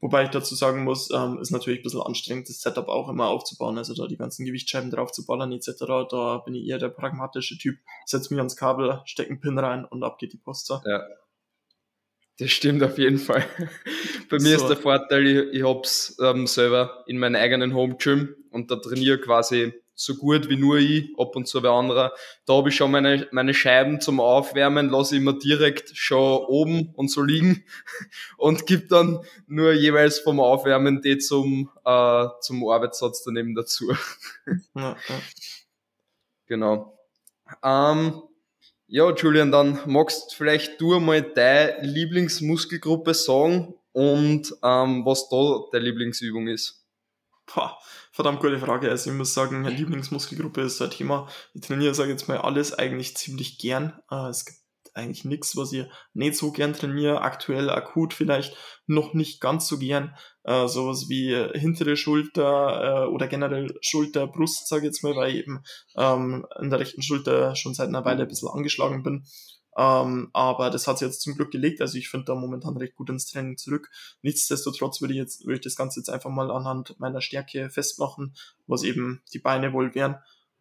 [0.00, 3.28] Wobei ich dazu sagen muss, ähm, ist natürlich ein bisschen anstrengend, das Setup auch immer
[3.28, 5.70] aufzubauen, also da die ganzen Gewichtsscheiben drauf zu ballern etc.
[6.10, 7.78] Da bin ich eher der pragmatische Typ.
[8.04, 10.82] Setz mich ans Kabel, steck einen Pin rein und ab geht die Poster.
[10.84, 11.02] Ja.
[12.38, 13.44] Das stimmt auf jeden Fall.
[14.28, 14.64] Bei mir so.
[14.64, 18.76] ist der Vorteil, ich, ich hab's ähm, selber in meinem eigenen Home Gym und da
[18.76, 22.12] trainiere quasi so gut wie nur ich, ab und zu wer anderer.
[22.46, 26.92] Da habe ich schon meine, meine Scheiben zum Aufwärmen, lasse ich immer direkt schon oben
[26.94, 27.64] und so liegen
[28.36, 33.92] und gib dann nur jeweils vom Aufwärmen die zum, äh, zum Arbeitssatz daneben dazu.
[34.74, 35.22] Ja, ja.
[36.46, 36.98] Genau.
[37.62, 38.22] Ähm,
[38.86, 45.86] Ja, Julian, dann magst vielleicht du mal deine Lieblingsmuskelgruppe sagen und ähm, was da deine
[45.86, 46.84] Lieblingsübung ist.
[47.46, 47.78] Boah,
[48.14, 48.90] verdammt gute Frage.
[48.90, 51.28] Also ich muss sagen, Lieblingsmuskelgruppe ist ein Thema.
[51.52, 53.98] Ich trainiere, sage jetzt mal, alles eigentlich ziemlich gern.
[54.08, 54.58] Äh, es gibt
[54.94, 57.22] eigentlich nichts, was ich nicht so gern trainiere.
[57.22, 60.14] Aktuell akut vielleicht noch nicht ganz so gern.
[60.44, 65.30] Äh, sowas wie hintere Schulter äh, oder generell Schulter, Brust, sage ich jetzt mal, weil
[65.30, 65.64] ich eben
[65.96, 69.24] ähm, in der rechten Schulter schon seit einer Weile ein bisschen angeschlagen bin.
[69.76, 71.80] Ähm, aber das hat sich jetzt zum Glück gelegt.
[71.80, 73.90] Also ich finde da momentan recht gut ins Training zurück.
[74.22, 78.34] Nichtsdestotrotz würde ich jetzt, würde ich das Ganze jetzt einfach mal anhand meiner Stärke festmachen,
[78.66, 80.16] was eben die Beine wohl wären.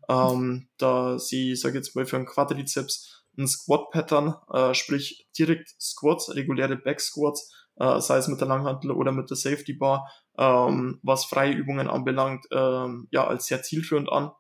[0.10, 6.36] Ähm, da sie, sage jetzt mal, für einen Quadrizeps ein Squat-Pattern, äh, sprich direkt Squats,
[6.36, 11.26] reguläre Back-Squats, äh, sei es mit der Langhantel oder mit der Safety Bar, ähm, was
[11.26, 14.32] freie Übungen anbelangt, ähm, ja, als sehr zielführend an.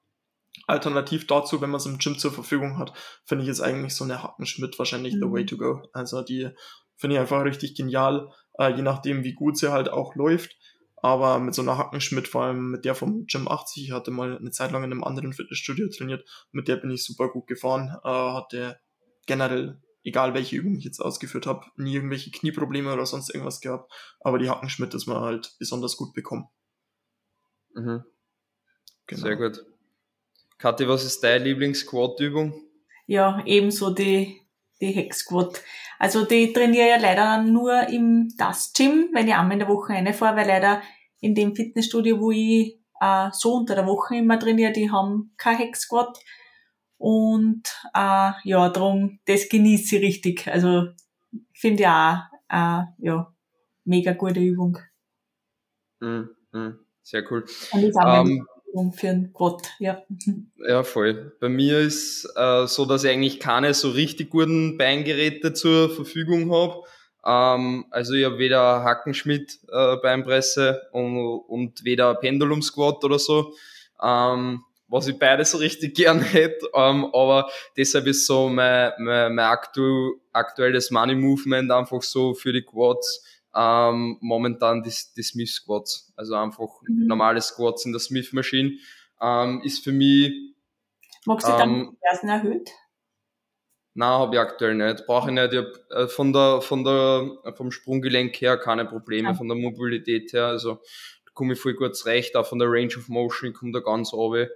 [0.68, 2.94] Alternativ dazu, wenn man es im Gym zur Verfügung hat,
[3.26, 5.20] finde ich jetzt eigentlich so eine Hackenschmidt wahrscheinlich mhm.
[5.20, 5.48] the way mhm.
[5.48, 5.82] to go.
[5.94, 6.50] Also die
[6.96, 10.56] finde ich einfach richtig genial, äh, je nachdem, wie gut sie halt auch läuft.
[10.98, 14.38] Aber mit so einer Hackenschmidt, vor allem mit der vom Gym 80, ich hatte mal
[14.38, 17.98] eine Zeit lang in einem anderen Fitnessstudio trainiert, mit der bin ich super gut gefahren,
[18.06, 18.80] äh, hatte
[19.26, 23.92] generell, egal welche Übung ich jetzt ausgeführt habe, nie irgendwelche Knieprobleme oder sonst irgendwas gehabt.
[24.22, 26.48] Aber die Hackenschmidt ist man halt besonders gut bekommen.
[27.74, 28.04] Mhm.
[29.08, 29.22] Genau.
[29.22, 29.66] Sehr gut.
[30.63, 32.54] Kathi, was ist deine Lieblings-Squat-Übung?
[33.06, 34.39] Ja, ebenso die,
[34.80, 35.62] die Hex-Squat.
[35.99, 39.91] Also die trainiere ja leider nur im Das Gym, wenn ich einmal in der Woche
[39.91, 40.82] reinfahre, weil leider
[41.19, 45.58] in dem Fitnessstudio, wo ich äh, so unter der Woche immer trainiere, die haben kein
[45.58, 46.17] Hex-Squat.
[46.97, 50.47] Und äh, ja, darum, das genieße ich richtig.
[50.47, 50.91] Also
[51.52, 53.36] finde ich auch äh, ja,
[53.84, 54.78] mega gute Übung.
[55.99, 57.43] Mm, mm, sehr cool.
[57.73, 60.04] Und ist auch ähm, Übung für einen Quad, ja.
[60.58, 61.36] Ja, voll.
[61.40, 66.52] Bei mir ist äh, so, dass ich eigentlich keine so richtig guten Beingeräte zur Verfügung
[66.52, 66.82] habe.
[67.26, 73.54] Ähm, also ich habe weder Hackenschmidt äh, Beinpresse und, und weder Pendulum Squat oder so.
[74.02, 79.36] Ähm, was ich beide so richtig gern hätte, ähm, aber deshalb ist so mein, mein,
[79.36, 83.24] mein aktu aktuelles Money Movement einfach so für die Quads
[83.56, 87.08] ähm, momentan die, die Smith Squats, also einfach mhm.
[87.08, 88.78] normale Squats in der Smith Maschine,
[89.22, 90.34] ähm, ist für mich.
[91.26, 92.70] Magst du ähm, dann erhöht?
[93.96, 95.06] Nein, habe ich aktuell nicht.
[95.06, 95.54] Brauche ich nicht.
[95.54, 99.34] Ich hab äh, von der, von der, vom Sprunggelenk her keine Probleme, ja.
[99.36, 100.48] von der Mobilität her.
[100.48, 100.76] Also
[101.26, 103.80] da komme ich voll gut zurecht, auch von der Range of Motion, ich komme da
[103.80, 104.50] ganz runter.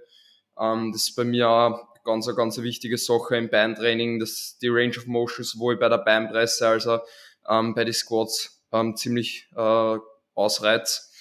[0.58, 4.68] Ähm, das ist bei mir auch ganz, eine ganz wichtige Sache im Beintraining, dass die
[4.68, 7.02] Range of Motion sowohl bei der Beinpresse als auch
[7.48, 9.96] ähm, bei den Squats ähm, ziemlich äh,
[10.34, 11.14] ausreizt.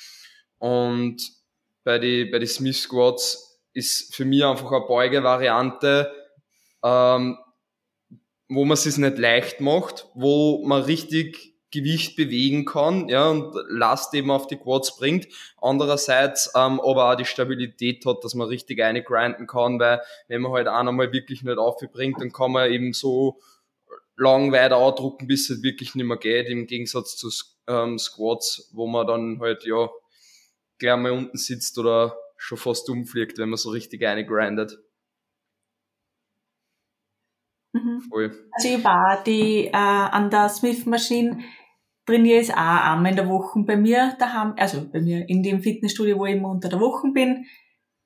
[0.59, 1.21] Und
[1.83, 6.11] bei die, bei die Smith Squats ist für mich einfach eine Beugevariante,
[6.83, 7.37] ähm,
[8.49, 14.13] wo man es nicht leicht macht, wo man richtig Gewicht bewegen kann, ja, und Last
[14.13, 15.27] eben auf die Quads bringt.
[15.61, 20.53] Andererseits ähm, aber auch die Stabilität hat, dass man richtig grinden kann, weil wenn man
[20.53, 23.39] halt auch nochmal wirklich nicht aufbringt, dann kann man eben so
[24.17, 27.29] lang weiter andrucken, bis es wirklich nicht mehr geht, im Gegensatz zu
[27.67, 29.89] ähm, Squats, wo man dann halt ja
[30.79, 34.77] gleich mal unten sitzt oder schon fast umfliegt, wenn man so richtig grindet.
[37.73, 38.01] Mhm.
[38.09, 38.49] Voll.
[38.51, 41.39] Also ich war die äh, an der Smith-Maschine
[42.07, 45.61] trainiere ich auch einmal in der Woche bei mir daheim, also bei mir in dem
[45.61, 47.45] Fitnessstudio, wo ich immer unter der Woche bin.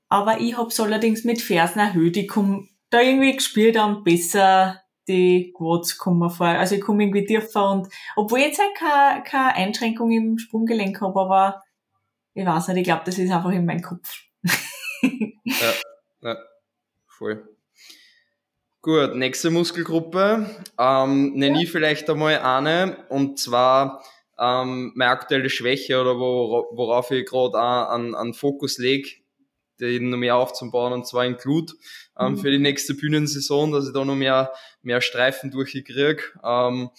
[0.09, 2.17] Aber ich hab's allerdings mit Fersen erhöht.
[2.17, 6.47] Ich komm da irgendwie gespielt und besser die Quads kommen vor.
[6.47, 11.01] Also ich komme irgendwie tiefer und obwohl ich jetzt halt keine, keine Einschränkung im Sprunggelenk
[11.01, 11.63] habe, aber
[12.33, 14.09] ich weiß nicht, ich glaube, das ist einfach in meinem Kopf.
[15.03, 15.73] ja,
[16.21, 16.37] ja,
[17.07, 17.47] voll.
[18.81, 20.49] Gut, nächste Muskelgruppe.
[20.79, 24.03] Ähm, nenne ich vielleicht einmal eine, und zwar
[24.39, 29.20] ähm, meine aktuelle Schwäche oder wo, worauf ich gerade an, an Fokus lege,
[29.89, 31.73] den noch mehr aufzubauen, und zwar in Glut
[32.19, 32.37] ähm, mhm.
[32.37, 36.21] für die nächste Bühnensaison, dass ich da noch mehr, mehr Streifen durchkriege.
[36.43, 36.89] Ähm,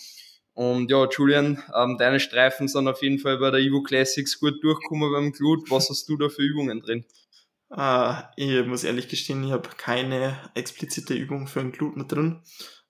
[0.54, 4.62] und ja, Julian, ähm, deine Streifen sind auf jeden Fall bei der Evo Classics gut
[4.62, 5.70] durchgekommen beim Glut.
[5.70, 7.04] Was hast du da für Übungen drin?
[7.74, 12.42] Uh, ich muss ehrlich gestehen, ich habe keine explizite Übung für ein Glut mit drin.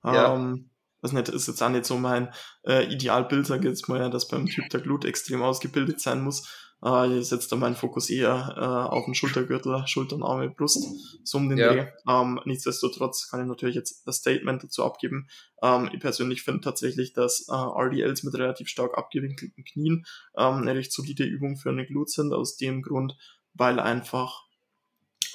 [0.03, 0.35] Ja.
[0.35, 0.71] Ähm,
[1.03, 2.33] was nicht, ist jetzt auch nicht so mein
[2.67, 6.49] äh, Idealbild, sage ich jetzt mal, dass beim Typ der Glut extrem ausgebildet sein muss.
[6.85, 10.85] Äh, ich setze da meinen Fokus eher äh, auf den Schultergürtel, Schultern, Arme, Brust,
[11.25, 11.73] so um den ja.
[11.73, 11.87] Dreh.
[12.09, 15.29] Ähm, nichtsdestotrotz kann ich natürlich jetzt das Statement dazu abgeben.
[15.63, 20.05] Ähm, ich persönlich finde tatsächlich, dass äh, RDLs mit relativ stark abgewinkelten Knien
[20.37, 23.17] ähm, eine recht solide Übung für eine Glut sind, aus dem Grund,
[23.55, 24.45] weil einfach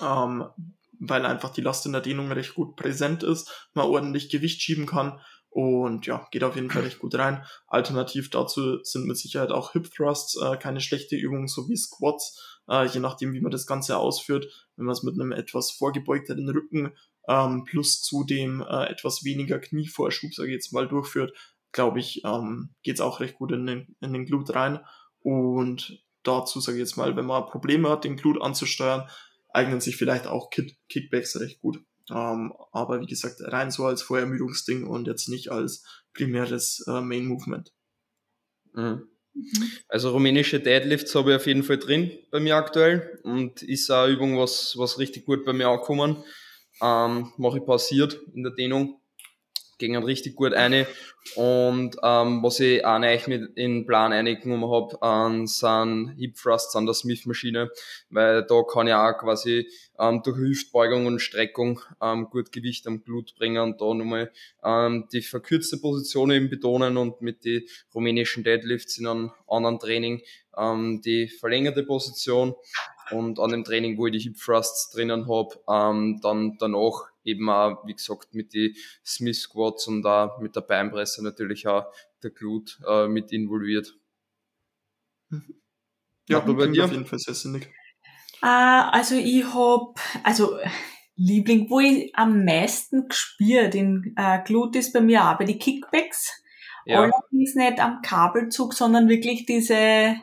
[0.02, 0.46] ähm,
[1.00, 4.88] weil einfach die Last in der Dehnung recht gut präsent ist, man ordentlich Gewicht schieben
[4.88, 7.44] kann und ja, geht auf jeden Fall recht gut rein.
[7.68, 12.86] Alternativ dazu sind mit Sicherheit auch Hip Thrusts äh, keine schlechte Übung, sowie Squats, äh,
[12.86, 14.48] je nachdem, wie man das Ganze ausführt.
[14.76, 16.94] Wenn man es mit einem etwas vorgebeugteren Rücken
[17.28, 21.34] ähm, plus zudem äh, etwas weniger Knievorschub, sage ich jetzt mal, durchführt,
[21.72, 24.80] glaube ich, ähm, geht auch recht gut in den, in den Glut rein.
[25.20, 29.10] Und dazu sage ich jetzt mal, wenn man Probleme hat, den Glut anzusteuern,
[29.50, 31.80] eignen sich vielleicht auch Kick Kickbacks recht gut.
[32.10, 37.26] Ähm, aber wie gesagt, rein so als Vorermüdungsding und jetzt nicht als primäres äh, Main
[37.26, 37.74] Movement.
[38.74, 39.08] Mhm.
[39.88, 44.12] Also rumänische Deadlifts habe ich auf jeden Fall drin bei mir aktuell und ist eine
[44.12, 46.24] Übung, was, was richtig gut bei mir ankommen.
[46.82, 49.00] Ähm, Mache ich pausiert in der Dehnung
[49.78, 50.88] gingen richtig gut eine.
[51.36, 56.76] Und ähm, was ich auch eigentlich mit in Plan eingenommen habe, ähm, sind Hip Thrusts
[56.76, 57.70] an der Smith-Maschine,
[58.10, 59.68] weil da kann ich auch quasi
[60.00, 64.32] ähm, durch Hüftbeugung und Streckung ähm, gut Gewicht am Blut bringen und da nochmal
[64.64, 67.64] ähm, die verkürzte Position eben betonen und mit den
[67.94, 70.22] rumänischen Deadlifts in einem anderen Training
[70.58, 72.56] ähm, die verlängerte Position
[73.12, 77.50] und an dem Training, wo ich die Hip Thrusts drinnen habe, ähm, dann danach eben
[77.50, 81.92] auch, wie gesagt, mit die Smith Squats und da mit der Beinpresse natürlich auch
[82.24, 83.94] der Glut äh, mit involviert.
[85.30, 85.62] Mhm.
[86.28, 86.86] Ja, ja bei dir?
[86.86, 87.70] auf jeden Fall sehr sinnig.
[88.42, 90.58] Äh, also ich habe, also
[91.16, 95.58] Liebling, wo ich am meisten gespürt in äh, Glut ist bei mir auch bei die
[95.58, 96.44] Kickbacks.
[96.86, 97.02] Ja.
[97.02, 100.16] Allerdings nicht am Kabelzug, sondern wirklich diese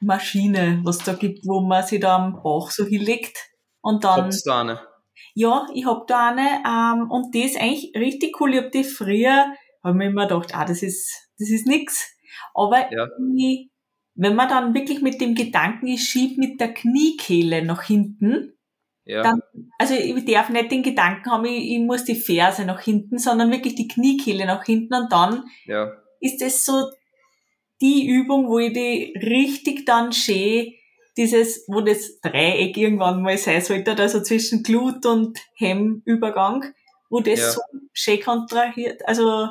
[0.00, 3.38] Maschine, was da gibt, wo man sich da am Bauch so hinlegt
[3.80, 4.30] und dann.
[4.46, 4.93] Eine?
[5.34, 8.54] Ja, ich hab da eine ähm, und die ist eigentlich richtig cool.
[8.54, 9.46] Ich hab die früher,
[9.82, 12.16] hab mir immer gedacht, ah, das ist, das ist nix.
[12.54, 13.08] Aber ja.
[13.36, 13.70] ich,
[14.14, 18.56] wenn man dann wirklich mit dem Gedanken, ich schieb mit der Kniekehle nach hinten,
[19.04, 19.22] ja.
[19.22, 19.40] dann,
[19.78, 23.50] also ich darf nicht den Gedanken haben, ich, ich muss die Ferse nach hinten, sondern
[23.50, 25.92] wirklich die Kniekehle nach hinten und dann ja.
[26.20, 26.90] ist es so
[27.80, 30.72] die Übung, wo ich die richtig dann schön
[31.16, 36.74] dieses, wo das Dreieck irgendwann mal sein sollte, also zwischen Glut und Hemmübergang,
[37.08, 37.50] wo das ja.
[37.52, 37.60] so
[37.92, 39.06] schön kontrahiert.
[39.06, 39.50] Also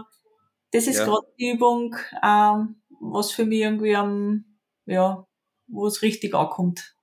[0.71, 1.05] das ist ja.
[1.05, 4.45] gerade die Übung, ähm, was für mich irgendwie am,
[4.85, 5.25] ja,
[5.67, 6.95] wo es richtig ankommt.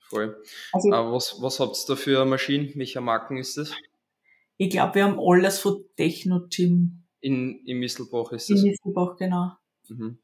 [0.00, 0.42] Voll.
[0.72, 2.72] Also, äh, was, was habt ihr da für Maschinen?
[2.74, 3.72] Welcher Marken ist das?
[4.56, 7.04] Ich glaube, wir haben alles von Techno Gym.
[7.20, 8.58] In, in Misselbach ist das?
[8.58, 9.52] In Misselbach, genau.
[9.88, 10.18] Mhm.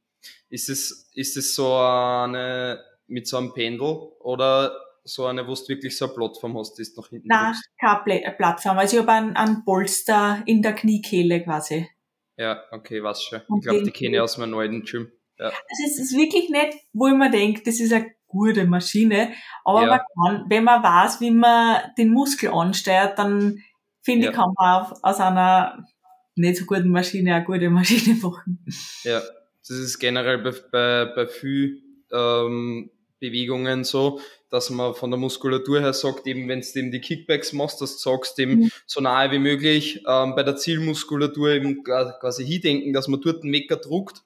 [0.48, 5.68] Ist es, ist es so eine, mit so einem Pendel oder so eine, wo du
[5.68, 8.78] wirklich so eine Plattform hast, die du nach hinten Nein, keine Plattform.
[8.78, 11.88] Also ich habe einen, einen Polster in der Kniekehle quasi.
[12.36, 13.42] Ja, okay, was schon.
[13.48, 15.12] Und ich glaube, die kenne ich aus meinem alten Gym.
[15.38, 15.46] Ja.
[15.46, 19.32] Also es ist wirklich nicht, wo ich mir denke, das ist eine gute Maschine,
[19.64, 19.86] aber ja.
[19.88, 23.62] man kann, wenn man weiß, wie man den Muskel ansteuert, dann
[24.02, 24.30] finde ja.
[24.30, 25.86] ich, kann man aus einer
[26.34, 28.64] nicht so guten Maschine eine gute Maschine machen.
[29.02, 29.22] Ja,
[29.60, 35.80] das ist generell bei, bei, bei viel ähm, Bewegungen so, dass man von der Muskulatur
[35.80, 38.70] her sagt, eben wenn du eben die Kickbacks machst, dass du sagst, eben mhm.
[38.86, 43.50] so nahe wie möglich ähm, bei der Zielmuskulatur eben quasi hindenken, dass man dort einen
[43.50, 44.22] Mecker druckt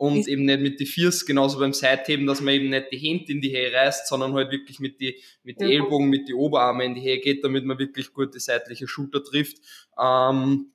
[0.00, 3.32] und eben nicht mit die Füße, genauso beim Seitheben, dass man eben nicht die Hände
[3.32, 6.86] in die Höhe reißt, sondern halt wirklich mit die, mit die Ellbogen, mit die Oberarme
[6.86, 9.58] in die Höhe geht, damit man wirklich gut die seitliche Schulter trifft.
[9.98, 10.72] Ähm,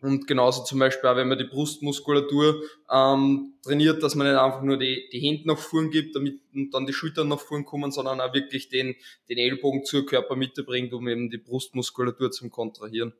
[0.00, 4.62] und genauso zum Beispiel auch, wenn man die Brustmuskulatur ähm, trainiert, dass man nicht einfach
[4.62, 6.40] nur die, die Hände nach vorn gibt, damit
[6.72, 8.96] dann die Schultern nach vorn kommen, sondern auch wirklich den,
[9.28, 13.14] den Ellbogen zur Körpermitte bringt, um eben die Brustmuskulatur zum Kontrahieren.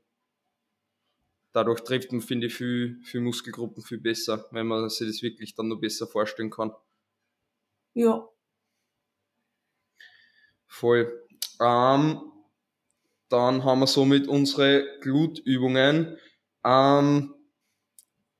[1.52, 5.54] Dadurch trifft man, finde ich, viel, viel Muskelgruppen viel besser, wenn man sich das wirklich
[5.54, 6.72] dann noch besser vorstellen kann.
[7.94, 8.28] Ja.
[10.66, 11.26] Voll.
[11.60, 12.20] Ähm,
[13.28, 16.18] dann haben wir somit unsere Glutübungen.
[16.64, 17.35] Ähm,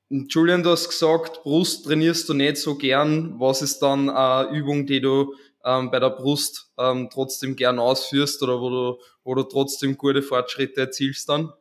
[0.09, 3.39] Julian, du hast gesagt, Brust trainierst du nicht so gern.
[3.39, 5.33] Was ist dann eine Übung, die du
[5.63, 10.21] ähm, bei der Brust ähm, trotzdem gern ausführst oder wo du, wo du trotzdem gute
[10.21, 11.51] Fortschritte erzielst dann?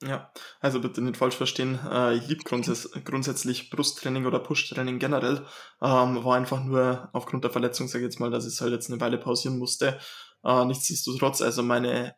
[0.00, 1.80] Ja, also bitte nicht falsch verstehen.
[1.90, 5.44] Äh, ich liebe grundsätz grundsätzlich Brusttraining oder Pushtraining generell.
[5.82, 8.90] Ähm, war einfach nur aufgrund der Verletzung, sage ich jetzt mal, dass ich halt jetzt
[8.90, 9.98] eine Weile pausieren musste.
[10.44, 12.14] Äh, nichtsdestotrotz, also meine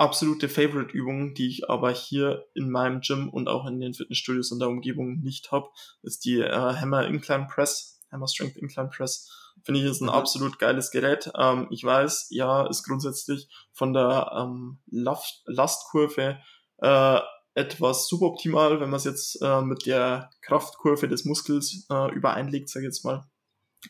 [0.00, 4.58] absolute Favorite-Übung, die ich aber hier in meinem Gym und auch in den Fitnessstudios und
[4.58, 5.68] der Umgebung nicht habe,
[6.02, 9.30] ist die äh, Hammer Incline Press, Hammer Strength Incline Press.
[9.62, 10.10] Finde ich ist ein mhm.
[10.10, 11.30] absolut geiles Gerät.
[11.36, 16.38] Ähm, ich weiß, ja, ist grundsätzlich von der ähm, Lastkurve
[16.78, 17.20] äh,
[17.54, 22.86] etwas suboptimal, wenn man es jetzt äh, mit der Kraftkurve des Muskels äh, übereinlegt, sage
[22.86, 23.28] ich jetzt mal.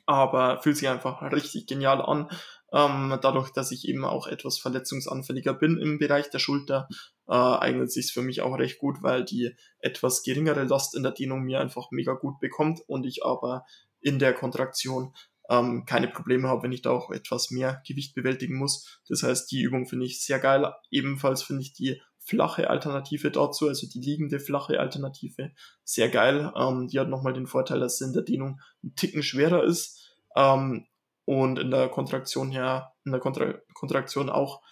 [0.07, 2.29] Aber fühlt sich einfach richtig genial an.
[2.73, 6.89] Ähm, dadurch, dass ich eben auch etwas verletzungsanfälliger bin im Bereich der Schulter,
[7.29, 11.13] äh, eignet sich für mich auch recht gut, weil die etwas geringere Last in der
[11.13, 13.65] Dehnung mir einfach mega gut bekommt und ich aber
[14.01, 15.15] in der Kontraktion
[15.49, 19.01] ähm, keine Probleme habe, wenn ich da auch etwas mehr Gewicht bewältigen muss.
[19.09, 20.73] Das heißt, die Übung finde ich sehr geil.
[20.91, 25.51] Ebenfalls finde ich die flache Alternative dazu, also die liegende flache Alternative,
[25.83, 26.53] sehr geil.
[26.57, 30.01] Ähm, die hat nochmal den Vorteil, dass sie in der Dehnung ein Ticken schwerer ist
[30.37, 30.87] ähm,
[31.31, 34.63] und in der Kontraktion her, in der Kontra Kontraktion auch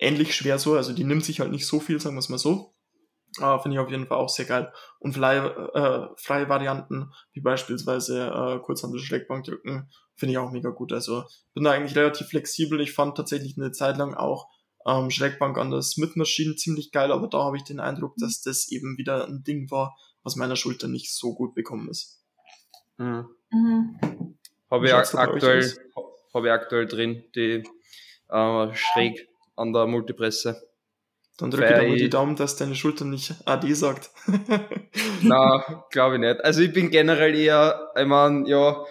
[0.00, 0.74] ähnlich schwer so.
[0.74, 2.74] Also die nimmt sich halt nicht so viel, sagen wir es mal so.
[3.38, 4.72] Äh, Finde ich auf jeden Fall auch sehr geil.
[4.98, 10.92] Und freie, äh, freie Varianten, wie beispielsweise äh, Kurzhandel Schrägbankdrücken, finde ich auch mega gut.
[10.92, 12.80] Also bin da eigentlich relativ flexibel.
[12.80, 14.48] Ich fand tatsächlich eine Zeit lang auch
[14.86, 18.42] ähm, Schrägbank an der Smith Machine ziemlich geil, aber da habe ich den Eindruck, dass
[18.42, 22.20] das eben wieder ein Ding war, was meiner Schulter nicht so gut bekommen ist.
[22.98, 23.28] Mhm.
[23.52, 24.34] Mhm.
[24.74, 25.72] Habe ich, aktuell,
[26.32, 27.62] hab ich aktuell drin, die
[28.28, 30.68] äh, schräg an der Multipresse.
[31.38, 34.10] Dann drücke ich mal die Daumen, dass deine Schulter nicht AD sagt.
[35.22, 36.44] Na, glaube ich nicht.
[36.44, 38.84] Also ich bin generell eher, ich meine, ja,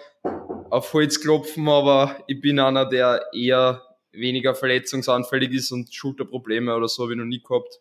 [0.70, 6.88] auf Holz klopfen, aber ich bin einer, der eher weniger verletzungsanfällig ist und Schulterprobleme oder
[6.88, 7.80] so habe ich noch nie gehabt.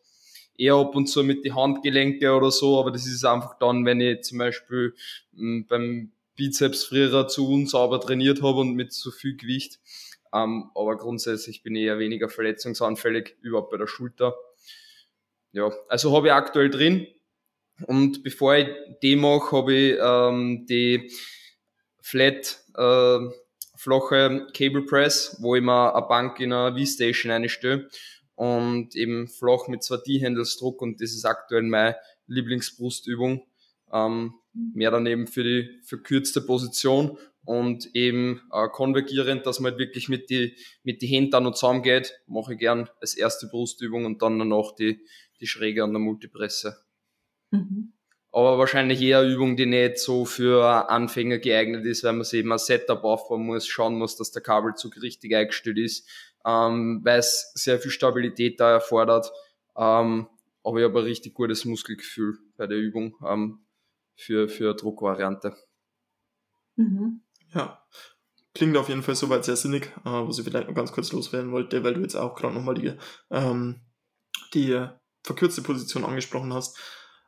[0.58, 4.00] Eher ab und zu mit die Handgelenke oder so, aber das ist einfach dann, wenn
[4.00, 4.94] ich zum Beispiel
[5.36, 9.80] hm, beim Bizeps früher zu unsauber trainiert habe und mit zu viel Gewicht.
[10.34, 14.36] Ähm, aber grundsätzlich bin ich eher weniger verletzungsanfällig, überhaupt bei der Schulter.
[15.52, 17.08] Ja, also habe ich aktuell drin.
[17.86, 18.67] Und bevor ich
[19.02, 21.12] die mache, habe ich ähm, die
[22.02, 23.19] Flat äh,
[23.76, 27.89] flache Cable Press, wo ich mir eine Bank in einer V-Station einstelle
[28.36, 33.46] und eben flach mit zwei D-Handles druck und das ist aktuell meine Lieblingsbrustübung.
[33.91, 40.10] Ähm, mehr daneben für die verkürzte Position und eben äh, konvergierend, dass man halt wirklich
[40.10, 44.22] mit die, mit die Händen dann noch zusammengeht, mache ich gern als erste Brustübung und
[44.22, 45.02] dann danach die,
[45.39, 46.78] die Schräge an der Multipresse.
[47.52, 47.94] Mhm
[48.34, 52.39] aber wahrscheinlich eher eine Übung, die nicht so für Anfänger geeignet ist, weil man sich
[52.39, 56.10] eben ein Setup aufbauen muss, schauen muss, dass der Kabelzug richtig eingestellt ist,
[56.44, 59.32] ähm, weil es sehr viel Stabilität da erfordert.
[59.78, 60.28] Ähm,
[60.63, 63.60] aber ich habe ein richtig gutes Muskelgefühl bei der Übung ähm,
[64.15, 65.56] für, für Druckvariante.
[66.76, 67.21] Mhm.
[67.54, 67.86] Ja,
[68.54, 71.52] klingt auf jeden Fall soweit sehr sinnig, äh, was ich vielleicht noch ganz kurz loswerden
[71.52, 72.93] wollte, weil du jetzt auch gerade nochmal die,
[73.30, 73.82] ähm,
[74.54, 74.88] die
[75.23, 76.78] verkürzte Position angesprochen hast.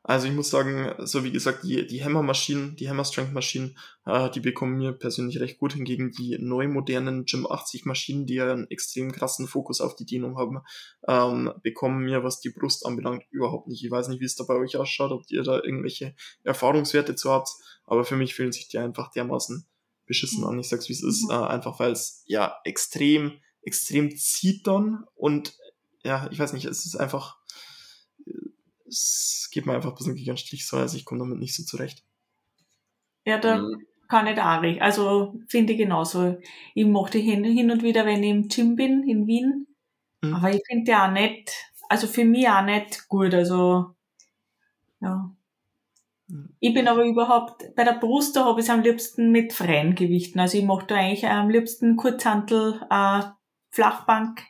[0.07, 4.77] Also ich muss sagen, so wie gesagt, die, die Hammer-Maschinen, die Hammer-Strength-Maschinen, äh, die bekommen
[4.77, 5.73] mir persönlich recht gut.
[5.73, 10.37] Hingegen die neu modernen Gym 80-Maschinen, die ja einen extrem krassen Fokus auf die Dehnung
[10.37, 10.59] haben,
[11.07, 13.83] ähm, bekommen mir, was die Brust anbelangt, überhaupt nicht.
[13.83, 16.13] Ich weiß nicht, wie es da bei euch ausschaut, ob ihr da irgendwelche
[16.43, 17.49] Erfahrungswerte zu habt,
[17.85, 19.65] aber für mich fühlen sich die einfach dermaßen
[20.05, 20.59] beschissen an.
[20.59, 25.57] Ich sag's wie es ist, äh, einfach weil es ja extrem, extrem zieht dann und
[26.03, 27.39] ja, ich weiß nicht, es ist einfach
[28.95, 31.55] es geht mir einfach ein bisschen gegen den Strich so, also ich komme damit nicht
[31.55, 32.03] so zurecht.
[33.25, 33.85] Ja, da mhm.
[34.07, 36.37] kann ich auch Also finde ich genauso.
[36.73, 39.67] Ich mache die hin, hin und wieder, wenn ich im Gym bin, in Wien.
[40.21, 40.35] Mhm.
[40.35, 41.51] Aber ich finde die auch nicht,
[41.89, 43.33] also für mich auch nicht gut.
[43.33, 43.95] Also,
[45.01, 45.31] ja.
[46.27, 46.55] Mhm.
[46.59, 49.95] Ich bin aber überhaupt, bei der Brust, da habe ich es am liebsten mit freien
[49.95, 50.39] Gewichten.
[50.39, 53.23] Also ich mache da eigentlich am liebsten Kurzhantel, äh,
[53.71, 54.41] Flachbank.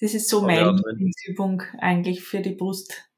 [0.00, 0.76] Das ist so meine
[1.26, 3.08] Übung eigentlich für die Brust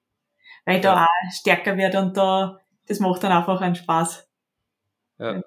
[0.66, 4.28] weil ich da auch stärker werde und da, das macht dann einfach einen Spaß.
[5.18, 5.42] Ja.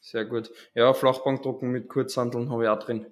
[0.00, 0.50] Sehr gut.
[0.74, 3.06] Ja, Flachbankdrucken mit Kurzhandeln habe ich auch drin.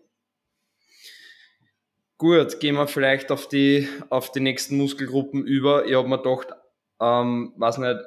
[2.19, 5.87] Gut, gehen wir vielleicht auf die, auf die nächsten Muskelgruppen über.
[5.87, 6.49] Ich habe mir gedacht,
[7.01, 8.01] ähm, weiß nicht,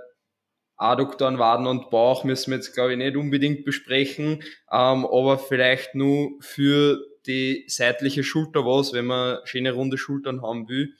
[0.75, 5.95] Adduktoren, Waden und Bauch müssen wir jetzt, glaube ich, nicht unbedingt besprechen, ähm, aber vielleicht
[5.95, 10.93] nur für die seitliche Schulter was, wenn man schöne runde Schultern haben will.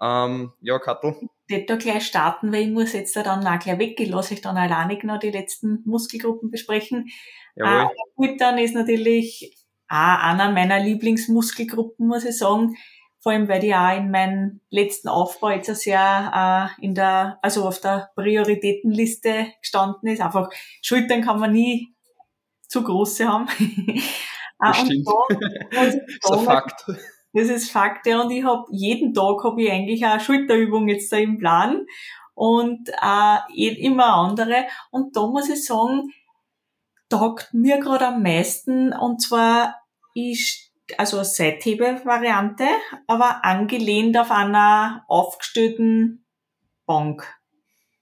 [0.00, 1.16] Ähm, ja, Kattel.
[1.48, 4.40] Ich da gleich starten, weil ich muss jetzt da dann auch gleich weggehen, lasse ich
[4.40, 7.08] dann alleinig noch die letzten Muskelgruppen besprechen.
[7.56, 7.90] Jawohl.
[8.22, 9.56] Äh, dann ist natürlich
[9.88, 12.76] auch einer meiner Lieblingsmuskelgruppen, muss ich sagen.
[13.20, 17.66] Vor allem, weil die auch in meinem letzten Aufbau jetzt sehr äh, in der, also
[17.66, 20.20] auf der Prioritätenliste gestanden ist.
[20.20, 20.50] Einfach
[20.82, 21.88] Schultern kann man nie
[22.68, 23.48] zu große haben.
[24.60, 25.06] Äh, stimmt.
[25.06, 25.36] Da,
[25.70, 26.84] das ist ein Fakt.
[27.32, 28.20] Das ist Fakt, ja.
[28.20, 31.86] Und ich habe jeden Tag habe ich eigentlich eine Schulterübung jetzt da im Plan
[32.34, 33.38] und äh,
[33.78, 34.66] immer andere.
[34.90, 36.12] Und da muss ich sagen,
[37.08, 39.76] taugt mir gerade am meisten und zwar
[40.14, 42.66] ist also Seithebe-Variante,
[43.06, 46.24] aber angelehnt auf einer aufgestellten
[46.86, 47.26] Bank.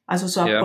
[0.06, 0.60] Also so ein ja.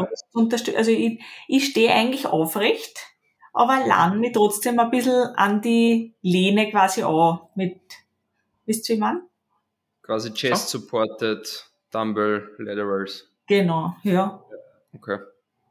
[0.76, 3.12] Also ich, ich stehe eigentlich aufrecht
[3.53, 7.82] aber lerne mich trotzdem ein bisschen an die Lehne quasi an mit,
[8.72, 9.22] wisst ihr, wie man?
[10.01, 13.30] Quasi Chest-supported Dumbbell Laterals.
[13.47, 14.41] Genau, ja.
[14.93, 15.19] Okay.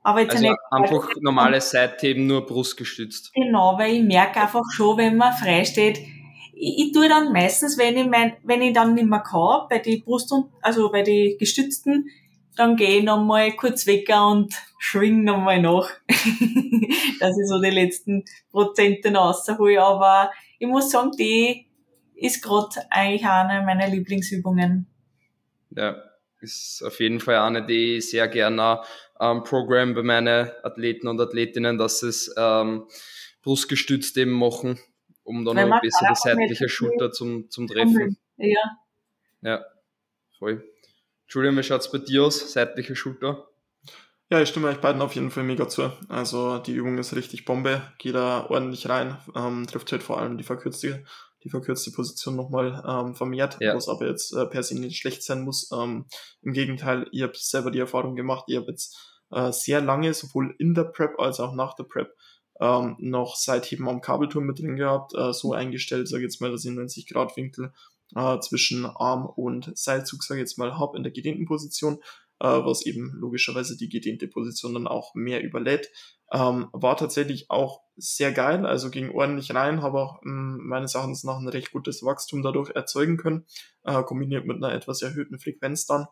[0.03, 3.33] Aber jetzt Also nicht, einfach normales Seitheben, nur brustgestützt.
[3.35, 5.99] Genau, weil ich merke einfach schon, wenn man frei steht,
[6.55, 9.79] ich, ich tue dann meistens, wenn ich mein, wenn ich dann nicht mehr kann, bei
[9.79, 12.09] die Brust und, also bei die gestützten,
[12.57, 15.89] dann gehe ich nochmal kurz weg und schwing nochmal nach,
[17.21, 19.83] dass ich so die letzten Prozente noch raushole.
[19.83, 21.70] Aber ich muss sagen, die
[22.21, 24.87] ist gerade eigentlich eine meiner Lieblingsübungen.
[25.71, 26.03] Ja,
[26.41, 28.81] ist auf jeden Fall eine, die ich sehr gerne
[29.19, 32.87] ähm, Programm bei meinen Athleten und Athletinnen, dass sie es ähm,
[33.43, 34.79] brustgestützt eben machen,
[35.23, 38.17] um dann noch auch nicht seitliche Schulter zum, zum Treffen.
[38.37, 38.79] Ja.
[39.43, 39.65] Ja,
[40.39, 40.65] voll.
[41.29, 42.53] Julian, wie schaut's bei dir aus?
[42.53, 43.47] Seitliche Schulter?
[44.31, 45.91] Ja, ich stimme euch beiden auf jeden Fall mega zu.
[46.09, 50.39] Also die Übung ist richtig Bombe, geht da ordentlich rein, ähm, trifft halt vor allem
[50.39, 51.05] die verkürzte,
[51.45, 53.75] die verkürzte Position nochmal ähm, vermehrt, Ja.
[53.75, 55.71] was aber jetzt äh, per se nicht schlecht sein muss.
[55.73, 56.07] Ähm,
[56.43, 58.97] Im Gegenteil, ihr habt selber die Erfahrung gemacht, ihr habt jetzt
[59.31, 62.15] äh, sehr lange, sowohl in der Prep als auch nach der Prep,
[62.61, 66.51] ähm, noch Seitheben am Kabelturm mit drin gehabt, äh, so eingestellt, sage ich jetzt mal,
[66.51, 67.73] dass ich 90 Grad Winkel
[68.17, 72.01] äh, zwischen Arm und Seilzug, sage ich jetzt mal, hab in der gedehnten Position,
[72.41, 75.91] äh, was eben logischerweise die gedehnte Position dann auch mehr überlädt.
[76.33, 81.25] Ähm, war tatsächlich auch sehr geil, also ging ordentlich rein, habe auch mh, meines Erachtens
[81.25, 83.47] nach ein recht gutes Wachstum dadurch erzeugen können,
[83.85, 86.07] äh, kombiniert mit einer etwas erhöhten Frequenz dann.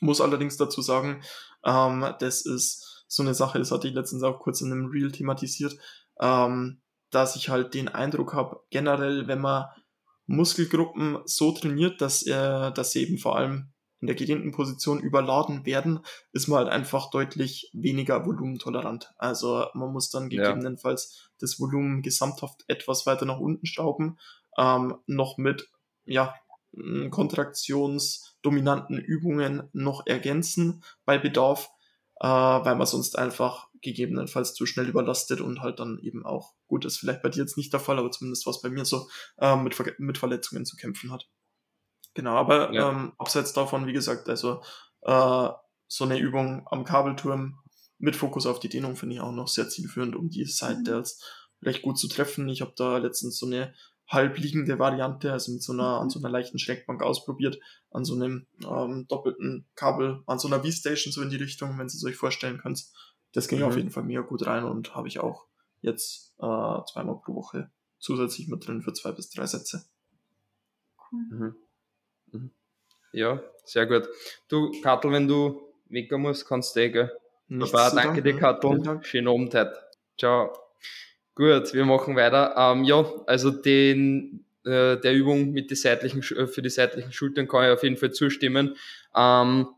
[0.00, 1.22] Muss allerdings dazu sagen,
[1.64, 5.10] ähm, das ist so eine Sache, das hatte ich letztens auch kurz in einem Reel
[5.10, 5.76] thematisiert,
[6.20, 6.80] ähm,
[7.10, 9.66] dass ich halt den Eindruck habe, generell, wenn man
[10.26, 15.66] Muskelgruppen so trainiert, dass, äh, dass sie eben vor allem in der gedehnten Position überladen
[15.66, 16.00] werden,
[16.32, 19.12] ist man halt einfach deutlich weniger volumentolerant.
[19.18, 20.52] Also man muss dann Ja.
[20.52, 24.18] gegebenenfalls das Volumen gesamthaft etwas weiter nach unten schrauben,
[24.58, 25.68] ähm, noch mit
[26.04, 26.34] ja,
[27.10, 31.68] kontraktionsdominanten Übungen noch ergänzen bei Bedarf,
[32.20, 36.84] äh, weil man sonst einfach gegebenenfalls zu schnell überlastet und halt dann eben auch, gut,
[36.84, 39.56] ist vielleicht bei dir jetzt nicht der Fall, aber zumindest was bei mir so, äh,
[39.56, 41.28] mit, Ver mit Verletzungen zu kämpfen hat.
[42.20, 42.90] Genau, aber Ja.
[42.90, 44.60] ähm, abseits davon, wie gesagt, also
[45.00, 45.48] äh,
[45.88, 47.58] so eine Übung am Kabelturm
[47.96, 51.24] mit Fokus auf die Dehnung finde ich auch noch sehr zielführend, um die Side Delts
[51.62, 52.46] recht gut zu treffen.
[52.50, 53.72] Ich habe da letztens so eine
[54.06, 57.58] halbliegende Variante, also mit so einer, an so einer leichten Schrägbank ausprobiert,
[57.90, 61.88] an so einem ähm, doppelten Kabel, an so einer V-Station, so in die Richtung, wenn
[61.88, 62.84] Sie es euch vorstellen könnt.
[63.32, 63.64] Das ging Mhm.
[63.64, 65.46] auf jeden Fall mega gut rein und habe ich auch
[65.80, 69.86] jetzt äh, zweimal pro Woche zusätzlich mit drin für zwei bis drei Sätze.
[71.12, 71.38] Mhm.
[71.38, 71.54] Mhm.
[73.12, 74.08] Ja, sehr gut.
[74.48, 77.12] Du, Kattel, wenn du weg musst, kannst du eh, gell?
[77.48, 78.36] Zu danke dir.
[78.36, 79.00] Kattel.
[79.02, 79.76] Schönen Abend heute.
[80.18, 80.52] Ciao.
[81.34, 82.54] Gut, wir machen weiter.
[82.56, 87.48] Ähm, ja, also den, äh, der Übung mit die seitlichen, äh, für die seitlichen Schultern
[87.48, 88.76] kann ich auf jeden Fall zustimmen.
[89.16, 89.68] Ähm,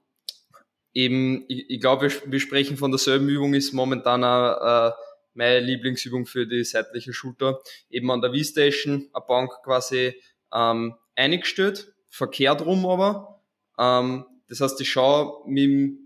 [0.92, 4.92] eben, ich, ich glaube, wir, wir sprechen von derselben Übung, ist momentan auch, äh,
[5.34, 7.60] meine Lieblingsübung für die seitliche Schulter.
[7.90, 10.14] Eben an der V-Station, eine Bank quasi
[10.52, 13.40] ähm, eingestellt, verkehrt rum aber.
[13.78, 15.44] Ähm, das heißt, ich schaue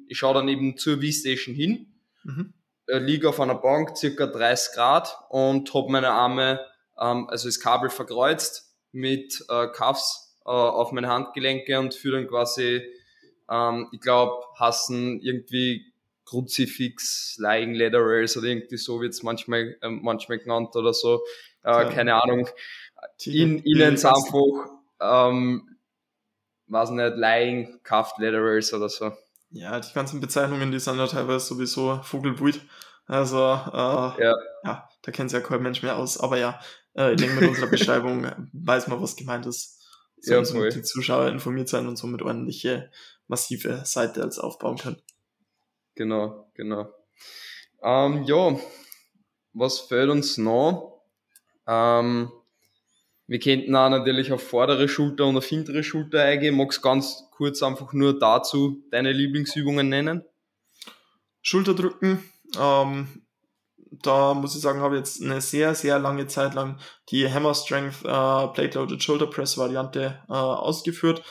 [0.08, 1.92] ich schaue dann eben zur V-Station hin,
[2.24, 2.52] Mhm.
[2.86, 6.60] äh, liege auf einer Bank, circa 30 Grad und habe meine Arme,
[6.98, 12.28] ähm, also das Kabel verkreuzt mit äh, Cuffs äh, auf meine Handgelenke und führe dann
[12.28, 12.82] quasi,
[13.50, 15.92] ähm, ich glaube, hassen irgendwie
[16.24, 21.22] Kruzifix, Lying Laterals oder irgendwie so wird's manchmal, ähm, manchmal genannt oder so.
[21.64, 21.84] Äh, Ja.
[21.90, 22.48] Keine Ahnung.
[23.24, 25.75] In, Tiger- einfach, ähm,
[26.68, 29.12] weiß nicht, Lying Cuffed Laterals oder so.
[29.50, 32.60] Ja, die ganzen Bezeichnungen, die sind ja teilweise sowieso Vogelbuit.
[33.06, 34.34] Also, äh, Ja.
[34.64, 36.18] ja, da kennt sich ja kein Mensch mehr aus.
[36.18, 36.58] Aber ja,
[36.96, 39.74] äh, ich denke, mit unserer Beschreibung weiß man, was gemeint ist.
[40.20, 40.70] So Ja, voll.
[40.70, 42.90] die Zuschauer informiert sein und somit ordentliche,
[43.28, 45.00] massive Seite als aufbauen können.
[45.94, 46.92] Genau, genau.
[47.82, 48.58] Ähm, ja,
[49.52, 51.02] was fehlt uns noch?
[51.66, 52.30] Ähm,
[53.26, 56.56] wir könnten auch natürlich auf vordere Schulter und auf hintere Schulter eingehen.
[56.56, 60.24] Magst ganz kurz einfach nur dazu deine Lieblingsübungen nennen?
[61.42, 62.22] Schulterdrücken,
[62.60, 63.26] ähm,
[64.02, 66.78] da muss ich sagen, habe ich jetzt eine sehr, sehr lange Zeit lang
[67.10, 71.22] die Hammer Strength äh, Plate Loaded Shoulder Press Variante äh, ausgeführt.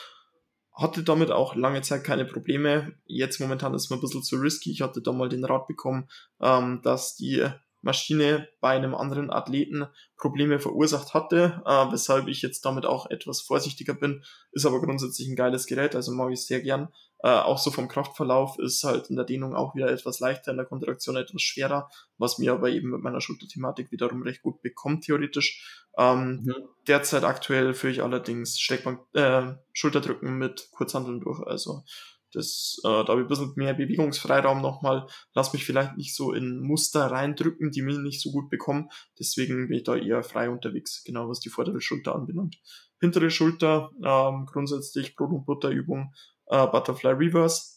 [0.74, 2.94] Hatte damit auch lange Zeit keine Probleme.
[3.06, 4.70] Jetzt momentan ist es mir ein bisschen zu risky.
[4.70, 6.08] Ich hatte da mal den Rat bekommen,
[6.40, 7.46] ähm, dass die
[7.86, 13.40] Maschine bei einem anderen Athleten Probleme verursacht hatte, äh, weshalb ich jetzt damit auch etwas
[13.40, 14.22] vorsichtiger bin.
[14.52, 16.88] Ist aber grundsätzlich ein geiles Gerät, also mag ich sehr gern.
[17.20, 20.58] Äh, auch so vom Kraftverlauf ist halt in der Dehnung auch wieder etwas leichter, in
[20.58, 25.04] der Kontraktion etwas schwerer, was mir aber eben mit meiner Schulterthematik wiederum recht gut bekommt,
[25.04, 25.86] theoretisch.
[25.96, 26.54] Ähm, mhm.
[26.86, 31.84] Derzeit aktuell führe ich allerdings Steckbank, äh, Schulterdrücken mit Kurzhandeln durch, also
[32.32, 35.06] das, äh, da habe ich ein bisschen mehr Bewegungsfreiraum nochmal.
[35.34, 38.88] Lass mich vielleicht nicht so in Muster reindrücken, die mir nicht so gut bekommen.
[39.18, 42.56] Deswegen bin ich da eher frei unterwegs, genau was die vordere Schulter anbelangt.
[43.00, 46.14] Hintere Schulter, ähm, grundsätzlich Brot- und Butterübung,
[46.46, 47.76] äh, Butterfly Reverse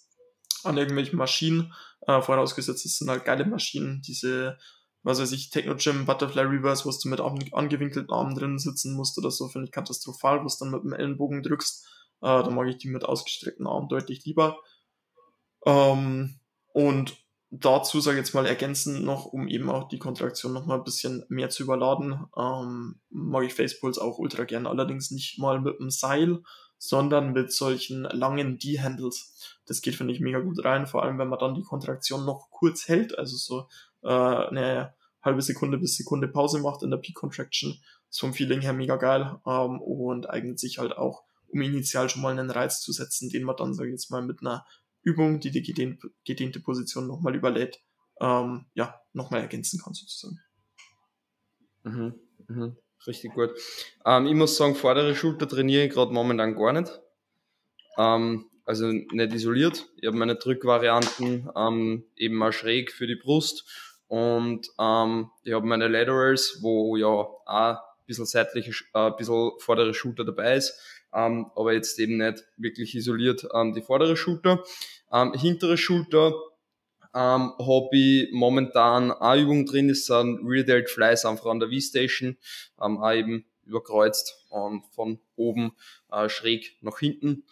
[0.63, 1.73] an irgendwelchen Maschinen.
[2.07, 4.57] Äh, vorausgesetzt, es sind halt geile Maschinen, diese
[5.03, 7.21] was weiß ich, Techno Gym, Butterfly Reverse, wo du mit
[7.53, 10.93] angewinkelten Armen drin sitzen musst oder so, finde ich katastrophal, wo du dann mit dem
[10.93, 11.87] Ellenbogen drückst.
[12.21, 14.57] Äh, da mag ich die mit ausgestreckten Armen deutlich lieber.
[15.65, 16.39] Ähm,
[16.73, 17.17] und
[17.51, 20.83] dazu, sage ich jetzt mal, ergänzend noch, um eben auch die Kontraktion noch mal ein
[20.83, 25.79] bisschen mehr zu überladen, ähm, mag ich Facepulse auch ultra gern, allerdings nicht mal mit
[25.79, 26.43] einem Seil,
[26.77, 29.57] sondern mit solchen langen D-Handles.
[29.65, 32.49] Das geht, finde ich, mega gut rein, vor allem wenn man dann die Kontraktion noch
[32.51, 33.67] kurz hält, also so
[34.03, 37.81] äh, eine halbe Sekunde bis Sekunde Pause macht in der Peak Contraction.
[38.09, 42.21] Ist vom Feeling her mega geil ähm, und eignet sich halt auch um initial schon
[42.21, 44.65] mal einen Reiz zu setzen, den man dann, sage ich jetzt mal, mit einer
[45.01, 45.61] Übung, die die
[46.25, 47.81] gedehnte, Position nochmal überlädt,
[48.19, 50.39] ähm, ja, nochmal ergänzen kann sozusagen.
[51.83, 52.13] Mhm,
[52.47, 52.77] mhm,
[53.07, 53.51] richtig gut.
[54.05, 56.99] Ähm, ich muss sagen, vordere Schulter trainiere ich gerade momentan gar nicht.
[57.97, 59.89] Ähm, also nicht isoliert.
[59.95, 63.65] Ich habe meine Drückvarianten ähm, eben auch schräg für die Brust
[64.07, 69.51] und ähm, ich habe meine Laterals, wo ja auch ein bisschen seitliche, äh, ein bisschen
[69.59, 74.63] vordere Schulter dabei ist ähm, aber jetzt eben nicht wirklich isoliert ähm, die vordere Schulter.
[75.11, 76.33] Ähm, hintere Schulter
[77.13, 81.69] ähm, habe ich momentan eine Übung drin, das sind Rear Delt Flies einfach an der
[81.69, 82.37] V-Station,
[82.81, 85.71] ähm, auch eben überkreuzt ähm, von oben
[86.11, 87.43] äh, schräg nach hinten.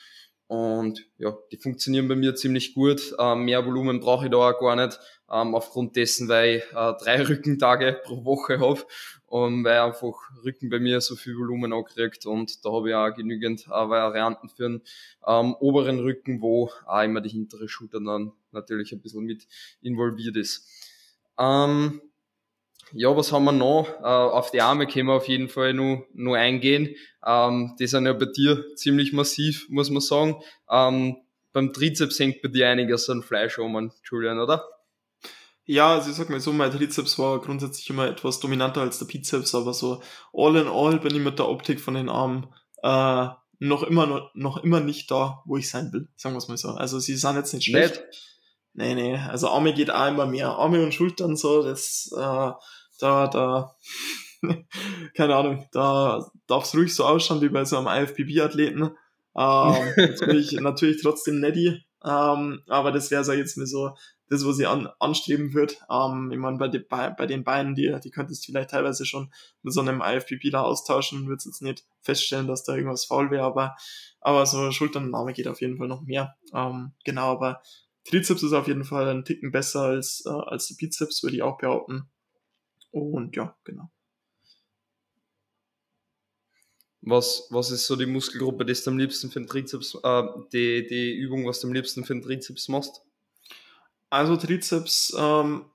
[0.47, 3.13] Und ja, die funktionieren bei mir ziemlich gut.
[3.19, 4.97] Ähm, mehr Volumen brauche ich da auch gar nicht,
[5.29, 8.81] ähm, aufgrund dessen, weil ich äh, drei Rückentage pro Woche habe
[9.27, 13.13] und weil einfach Rücken bei mir so viel Volumen ankriegt und da habe ich auch
[13.13, 14.81] genügend äh, Varianten für den
[15.25, 19.47] ähm, oberen Rücken, wo auch immer die hintere Schulter dann natürlich ein bisschen mit
[19.81, 20.67] involviert ist.
[21.37, 22.01] Ähm,
[22.93, 23.87] ja, was haben wir noch?
[23.99, 26.95] Äh, auf die Arme können wir auf jeden Fall nur, nur eingehen.
[27.25, 30.41] Ähm, die sind ja bei dir ziemlich massiv, muss man sagen.
[30.69, 31.17] Ähm,
[31.51, 34.63] beim Trizeps hängt bei dir einiges an Fleisch um, Julian, oder?
[35.69, 39.05] Ja, also ich sag mal so, mein Trizeps war grundsätzlich immer etwas dominanter als der
[39.05, 40.01] Bizeps, aber so
[40.33, 42.47] all in all bin ich mit der Optik von den Armen
[42.83, 43.27] äh,
[43.59, 46.69] noch immer noch immer nicht da, wo ich sein will, sagen wir es mal so.
[46.69, 47.95] Also sie sind jetzt nicht schlecht.
[47.95, 48.37] Nicht?
[48.75, 50.51] Nee, nee, also Arme geht auch immer mehr.
[50.51, 52.51] Arme und Schultern so, das, äh,
[52.99, 53.75] da, da,
[55.15, 58.91] keine Ahnung, da darf es ruhig so ausschauen wie bei so einem IFBB-Athleten.
[59.35, 63.95] Ähm, jetzt bin ich natürlich trotzdem netty, ähm, aber das wäre so jetzt mir so
[64.29, 65.81] das, was ich an, anstreben wird.
[65.89, 69.31] Ähm, ich meine, bei, die, bei, den Beinen, die, die könntest du vielleicht teilweise schon
[69.63, 73.43] mit so einem IFBB da austauschen, würdest jetzt nicht feststellen, dass da irgendwas faul wäre,
[73.43, 73.75] aber,
[74.19, 76.35] aber so Schultern und Arme geht auf jeden Fall noch mehr.
[76.53, 77.61] Ähm, genau, aber
[78.03, 81.41] Trizeps ist auf jeden Fall ein Ticken besser als, äh, als der Bizeps, würde ich
[81.41, 82.09] auch behaupten.
[82.91, 83.91] Und ja, genau.
[87.01, 90.85] Was, was ist so die Muskelgruppe, die du am liebsten für den Trizeps, äh, die,
[90.87, 93.01] die Übung, was du am liebsten für den Trizeps machst?
[94.09, 95.65] Also Trizeps, ähm,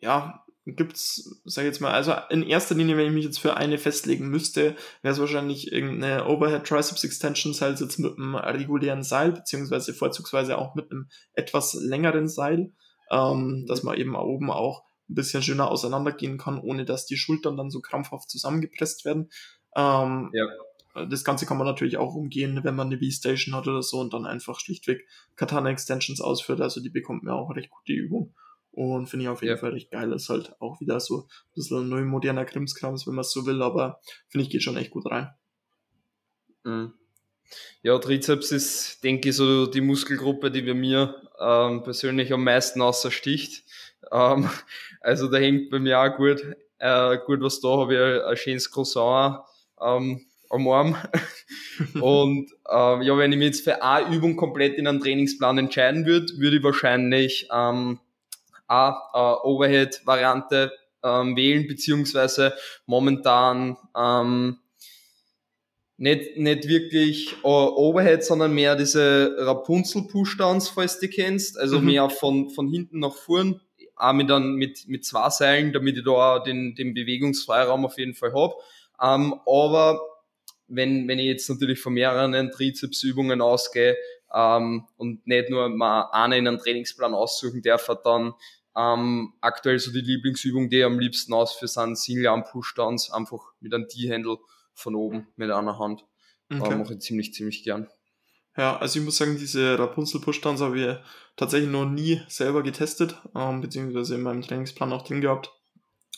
[0.00, 3.56] ja, gibt's, sag ich jetzt mal, also in erster Linie, wenn ich mich jetzt für
[3.56, 8.36] eine festlegen müsste, wäre es wahrscheinlich irgendeine Overhead Triceps Extension, sei es jetzt mit einem
[8.36, 12.72] regulären Seil, beziehungsweise vorzugsweise auch mit einem etwas längeren Seil,
[13.10, 17.56] ähm, dass man eben oben auch ein bisschen schöner auseinandergehen kann, ohne dass die Schultern
[17.56, 19.30] dann so krampfhaft zusammengepresst werden.
[19.74, 20.46] Ähm, ja.
[20.94, 24.12] Das Ganze kann man natürlich auch umgehen, wenn man eine V-Station hat oder so und
[24.12, 26.60] dann einfach schlichtweg Katana-Extensions ausführt.
[26.60, 28.34] Also die bekommt mir auch recht gut die Übung.
[28.72, 29.60] Und finde ich auf jeden ja.
[29.60, 30.12] Fall recht geil.
[30.12, 33.62] Ist halt auch wieder so ein bisschen neu moderner Krimskrams, wenn man es so will,
[33.62, 35.30] aber finde ich geht schon echt gut rein.
[36.64, 36.92] Mhm.
[37.82, 42.80] Ja, Trizeps ist, denke ich, so die Muskelgruppe, die bei mir ähm, persönlich am meisten
[42.80, 43.64] außersticht.
[44.10, 44.48] Ähm,
[45.00, 46.42] also da hängt bei mir auch gut,
[46.78, 49.44] äh, gut was da, habe ich ein schönes Croissant
[49.80, 50.96] ähm, am Arm.
[52.00, 56.06] und ähm, ja, wenn ich mich jetzt für eine Übung komplett in einem Trainingsplan entscheiden
[56.06, 57.98] würde, würde ich wahrscheinlich ähm,
[58.68, 60.72] eine äh, Overhead-Variante
[61.02, 62.54] ähm, wählen, beziehungsweise
[62.86, 64.58] momentan ähm,
[65.96, 71.58] nicht, nicht wirklich uh, Overhead, sondern mehr diese Rapunzel-Pushdowns, falls du die kennst.
[71.58, 71.86] Also mhm.
[71.86, 73.60] mehr von, von hinten nach vorn,
[73.96, 78.14] auch mit, dann, mit, mit zwei Seilen, damit ich da den, den Bewegungsfreiraum auf jeden
[78.14, 78.54] Fall habe.
[79.00, 80.00] Ähm, aber
[80.74, 83.96] wenn, wenn ich jetzt natürlich von mehreren Trizepsübungen ausgehe
[84.34, 88.34] ähm, und nicht nur mal eine in einem Trainingsplan aussuchen darf, dann
[88.76, 93.52] ähm, aktuell so die Lieblingsübung, die ich am liebsten ausführe, sind Single Arm Pushdowns, einfach
[93.60, 94.38] mit einem D-Handle
[94.74, 96.04] von oben mit einer Hand.
[96.50, 96.72] Okay.
[96.72, 97.88] Äh, mache ich ziemlich, ziemlich gern.
[98.56, 100.96] Ja, also ich muss sagen, diese Rapunzel Pushdowns habe ich
[101.36, 105.50] tatsächlich noch nie selber getestet, ähm, beziehungsweise in meinem Trainingsplan auch drin gehabt.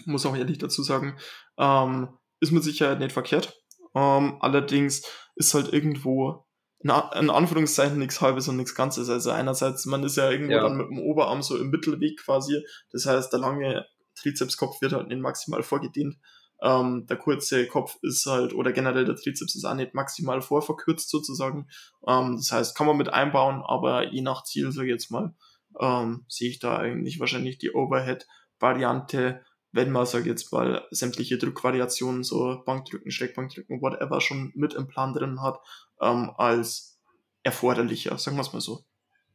[0.04, 1.16] Muss auch ehrlich dazu sagen,
[1.58, 2.08] ähm,
[2.40, 3.63] ist mit Sicherheit nicht verkehrt.
[3.94, 5.02] Ähm, allerdings
[5.36, 6.46] ist halt irgendwo
[6.80, 9.08] in, in Anführungszeichen nichts halbes und nichts Ganzes.
[9.08, 10.62] Also einerseits, man ist ja irgendwo ja.
[10.62, 12.64] dann mit dem Oberarm so im Mittelweg quasi.
[12.90, 13.86] Das heißt, der lange
[14.16, 16.16] Trizepskopf wird halt nicht maximal vorgedehnt.
[16.62, 21.10] Ähm, der kurze Kopf ist halt, oder generell der Trizeps ist auch nicht maximal vorverkürzt
[21.10, 21.68] sozusagen.
[22.06, 25.34] Ähm, das heißt, kann man mit einbauen, aber je nach Ziel, ich jetzt mal,
[25.80, 29.42] ähm, sehe ich da eigentlich wahrscheinlich die Overhead-Variante
[29.74, 34.86] wenn man, sag ich jetzt mal, sämtliche Drückvariationen, so Bankdrücken, Streckbankdrücken, whatever, schon mit im
[34.86, 35.58] Plan drin hat,
[36.00, 37.00] ähm, als
[37.42, 38.84] erforderlicher, sagen wir es mal so.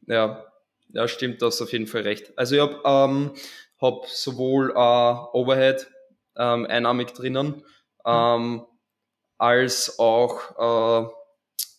[0.06, 0.46] Ja,
[0.88, 2.32] ja, stimmt, das auf jeden Fall recht.
[2.38, 3.32] Also ich habe ähm,
[3.82, 5.86] hab sowohl äh, Overhead
[6.36, 7.62] ähm, einarmig drinnen,
[8.06, 8.64] ähm,
[9.36, 11.10] als auch äh,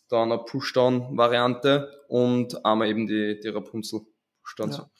[0.09, 4.71] dann eine Pushdown-Variante und einmal eben die, die Rapunzel-Pushdown.
[4.71, 4.91] Ja.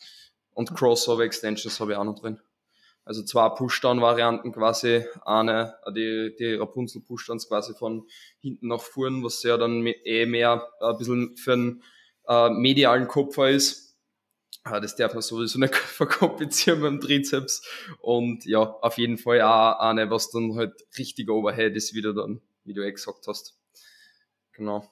[0.50, 2.42] Und Crossover-Extensions habe ich auch noch drin.
[3.04, 8.08] Also zwei Pushdown-Varianten quasi, eine, die, die Rapunzel Pushdowns quasi von
[8.40, 11.84] hinten nach vorn, was ja dann eh mehr ein bisschen für einen
[12.28, 13.98] äh, medialen Kopfer ist.
[14.66, 17.68] Ja, das darf man sowieso nicht verkomplizieren beim Trizeps.
[18.00, 22.42] Und ja, auf jeden Fall auch eine, was dann halt richtig Overhead ist, wieder dann,
[22.64, 23.58] wie du eh gesagt hast.
[24.54, 24.88] Genau.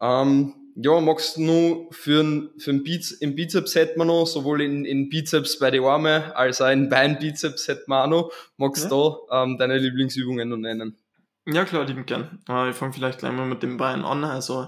[0.00, 4.26] Ähm, ja, magst du nur für, ein, für ein Biz, im Bizeps hätten wir noch,
[4.26, 8.32] sowohl in, in Bizeps bei den Armen als auch in Beinbizeps hätten wir auch noch.
[8.58, 8.90] Magst ja.
[8.90, 10.98] du da ähm, deine Lieblingsübungen noch nennen?
[11.46, 12.40] Ja, klar, lieben gern.
[12.48, 14.24] Äh, ich fange vielleicht gleich mal mit dem Bein an.
[14.24, 14.64] Also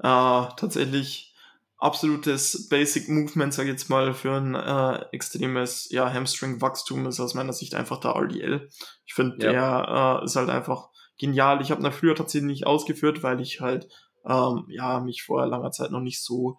[0.00, 1.32] äh, tatsächlich
[1.78, 7.34] absolutes Basic Movement, sage ich jetzt mal, für ein äh, extremes ja, Hamstring-Wachstum ist aus
[7.34, 8.68] meiner Sicht einfach der RDL.
[9.06, 9.52] Ich finde, ja.
[9.52, 10.88] der äh, ist halt einfach
[11.18, 11.60] genial.
[11.62, 13.86] Ich habe ihn früher tatsächlich nicht ausgeführt, weil ich halt
[14.26, 16.58] ähm, ja, mich vor langer Zeit noch nicht so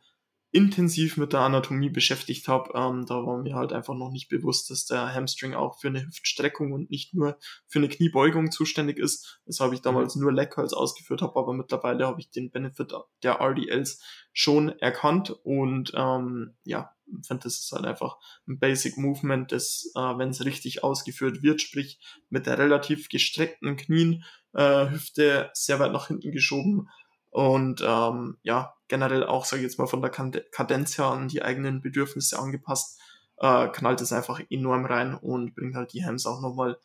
[0.54, 2.70] intensiv mit der Anatomie beschäftigt habe.
[2.76, 6.06] Ähm, da war mir halt einfach noch nicht bewusst, dass der Hamstring auch für eine
[6.06, 9.42] Hüftstreckung und nicht nur für eine Kniebeugung zuständig ist.
[9.48, 9.86] Das habe ich mhm.
[9.86, 12.94] damals nur Leg Curls ausgeführt habe, aber mittlerweile habe ich den Benefit
[13.24, 14.00] der RDLs
[14.32, 16.92] schon erkannt und ähm, ja,
[17.28, 21.62] finde, das ist halt einfach ein Basic Movement, das, äh, wenn es richtig ausgeführt wird,
[21.62, 22.00] sprich
[22.30, 26.90] mit der relativ gestreckten Knien, äh, Hüfte sehr weit nach hinten geschoben,
[27.34, 31.42] und ähm, ja, generell auch, sage ich jetzt mal, von der Kadenz her an die
[31.42, 33.02] eigenen Bedürfnisse angepasst,
[33.38, 36.78] äh, knallt es einfach enorm rein und bringt halt die Hams auch nochmal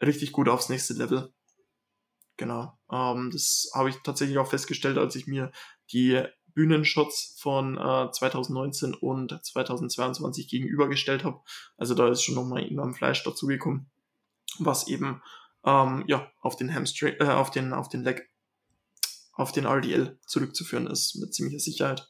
[0.00, 1.32] richtig gut aufs nächste Level.
[2.36, 2.78] Genau.
[2.92, 5.50] Ähm, das habe ich tatsächlich auch festgestellt, als ich mir
[5.90, 6.22] die
[6.54, 11.40] Bühnenshots von äh, 2019 und 2022 gegenübergestellt habe.
[11.76, 13.90] Also da ist schon nochmal enorm Fleisch dazugekommen,
[14.60, 15.22] was eben
[15.64, 18.28] ähm, ja auf den Hamstring, äh, auf den auf den Leg
[19.32, 22.06] auf den RDL zurückzuführen ist, mit ziemlicher Sicherheit.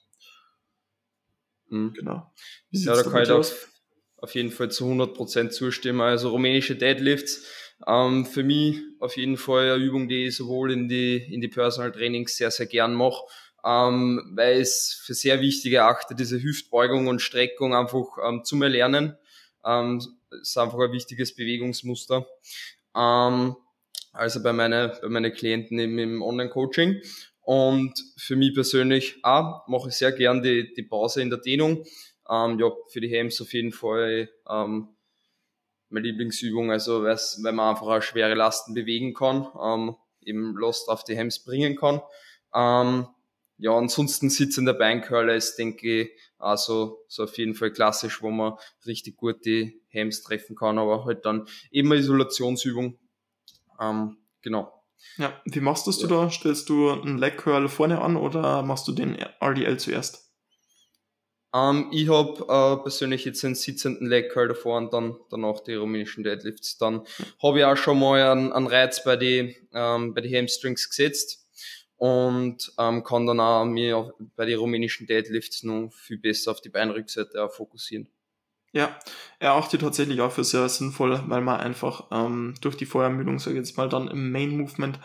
[1.68, 1.94] Mhm.
[1.94, 2.32] Genau.
[2.70, 3.68] ja, da kann ich auf,
[4.16, 6.00] auf jeden Fall zu 100% zustimmen.
[6.00, 7.44] Also rumänische Deadlifts,
[7.86, 11.48] ähm, für mich auf jeden Fall eine Übung, die ich sowohl in die, in die
[11.48, 13.24] Personal Trainings sehr, sehr gern mache,
[13.64, 19.16] ähm, weil es für sehr wichtig erachte, diese Hüftbeugung und Streckung einfach ähm, zu erlernen.
[19.64, 20.00] Ähm,
[20.30, 22.26] ist einfach ein wichtiges Bewegungsmuster.
[22.96, 23.56] Ähm,
[24.12, 27.00] also bei meinen bei meine Klienten eben im Online-Coaching.
[27.40, 31.84] Und für mich persönlich auch, mache ich sehr gern die, die Pause in der Dehnung.
[32.30, 34.88] Ähm, ja, für die Hams auf jeden Fall ähm,
[35.88, 41.04] meine Lieblingsübung, also weil man einfach auch schwere Lasten bewegen kann, ähm, eben Last auf
[41.04, 42.00] die Hams bringen kann.
[42.54, 43.08] Ähm,
[43.58, 48.54] ja, ansonsten sitzender Beincurler ist, denke ich, also so auf jeden Fall klassisch, wo man
[48.86, 52.98] richtig gut die Hams treffen kann, aber halt dann eben eine Isolationsübung,
[53.82, 54.72] ähm, genau.
[55.16, 56.06] Ja, wie machst das ja.
[56.06, 56.30] du da?
[56.30, 60.30] Stellst du einen Leg Curl vorne an oder machst du den RDL zuerst?
[61.54, 65.74] Ähm, ich habe äh, persönlich jetzt einen sitzenden Leg Curl davor und dann danach die
[65.74, 66.78] rumänischen Deadlifts.
[66.78, 67.24] Dann mhm.
[67.42, 71.46] habe ich auch schon mal einen, einen Reiz bei die, ähm, bei die Hamstrings gesetzt
[71.96, 76.70] und ähm, kann dann auch mir bei den rumänischen Deadlifts noch viel besser auf die
[76.70, 78.08] Beinrückseite fokussieren.
[78.72, 78.98] Ja,
[79.38, 83.56] er achtet tatsächlich auch für sehr sinnvoll, weil man einfach ähm, durch die Vorermüdung, sage
[83.56, 84.98] ich jetzt mal, dann im Main Movement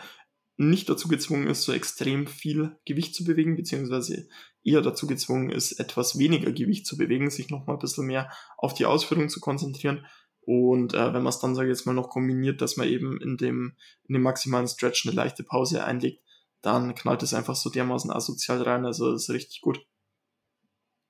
[0.56, 4.26] nicht dazu gezwungen ist, so extrem viel Gewicht zu bewegen, beziehungsweise
[4.64, 8.74] eher dazu gezwungen ist, etwas weniger Gewicht zu bewegen, sich nochmal ein bisschen mehr auf
[8.74, 10.06] die Ausführung zu konzentrieren.
[10.40, 13.20] Und äh, wenn man es dann, sage ich jetzt mal, noch kombiniert, dass man eben
[13.20, 16.22] in dem, in dem maximalen Stretch eine leichte Pause einlegt,
[16.62, 18.86] dann knallt es einfach so dermaßen asozial rein.
[18.86, 19.78] Also ist richtig gut.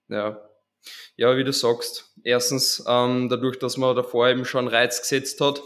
[0.08, 0.47] Ja.
[1.16, 2.12] Ja, wie du sagst.
[2.22, 5.62] Erstens, ähm, dadurch, dass man davor eben schon Reiz gesetzt hat,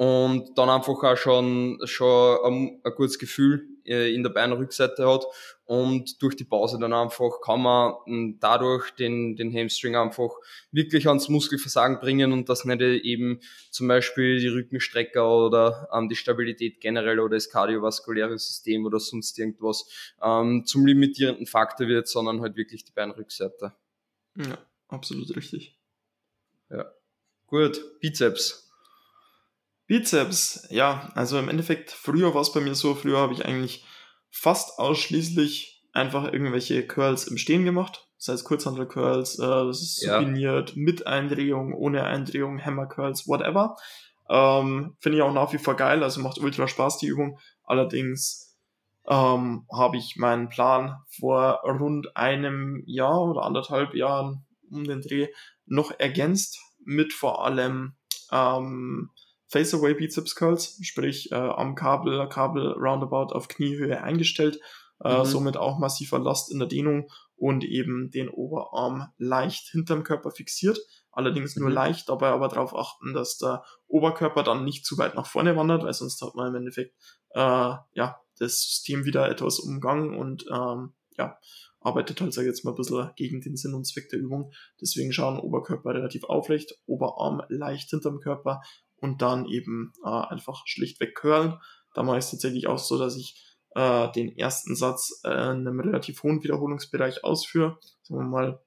[0.00, 5.26] und dann einfach auch schon, schon ein, ein gutes Gefühl äh, in der Beinrückseite hat
[5.66, 10.30] und durch die Pause dann einfach kann man hm, dadurch den, den Hamstring einfach
[10.72, 13.40] wirklich ans Muskelversagen bringen und das nicht eben
[13.70, 19.38] zum Beispiel die Rückenstrecker oder ähm, die Stabilität generell oder das kardiovaskuläre System oder sonst
[19.38, 19.86] irgendwas
[20.22, 23.74] ähm, zum limitierenden Faktor wird, sondern halt wirklich die Beinrückseite.
[24.36, 24.58] Ja,
[24.88, 25.78] absolut richtig.
[26.70, 26.90] Ja.
[27.46, 28.70] Gut, Bizeps.
[29.86, 33.84] Bizeps, ja, also im Endeffekt, früher war es bei mir so, früher habe ich eigentlich
[34.30, 38.06] fast ausschließlich einfach irgendwelche Curls im Stehen gemacht.
[38.18, 40.76] Das heißt Kurzhandel-Curls, äh, supiniert, ja.
[40.76, 43.76] mit Eindrehung, ohne Eindrehung, Hammer-Curls, whatever.
[44.28, 47.40] Ähm, Finde ich auch nach wie vor geil, also macht ultra Spaß die Übung.
[47.64, 48.49] Allerdings
[49.10, 55.28] ähm, habe ich meinen Plan vor rund einem Jahr oder anderthalb Jahren um den Dreh
[55.66, 57.96] noch ergänzt mit vor allem
[58.30, 59.10] ähm,
[59.48, 64.60] Faceaway Bizeps Curls, sprich äh, am Kabel, Kabel roundabout auf Kniehöhe eingestellt,
[65.02, 65.24] äh, mhm.
[65.24, 70.78] somit auch massiver Last in der Dehnung und eben den Oberarm leicht hinterm Körper fixiert.
[71.10, 71.74] Allerdings nur mhm.
[71.74, 75.82] leicht, dabei aber darauf achten, dass der Oberkörper dann nicht zu weit nach vorne wandert,
[75.82, 76.94] weil sonst hat man im Endeffekt
[77.30, 81.38] äh, ja das System wieder etwas umgangen und ähm, ja,
[81.80, 84.52] arbeitet halt, sag ich jetzt mal, ein bisschen gegen den Sinn und Zweck der Übung.
[84.80, 88.62] Deswegen schauen Oberkörper relativ aufrecht, Oberarm leicht hinterm Körper
[88.96, 91.58] und dann eben äh, einfach schlichtweg curlen.
[91.94, 95.66] Da mache ich es tatsächlich auch so, dass ich äh, den ersten Satz äh, in
[95.66, 97.78] einem relativ hohen Wiederholungsbereich ausführe.
[98.02, 98.60] Sagen wir mal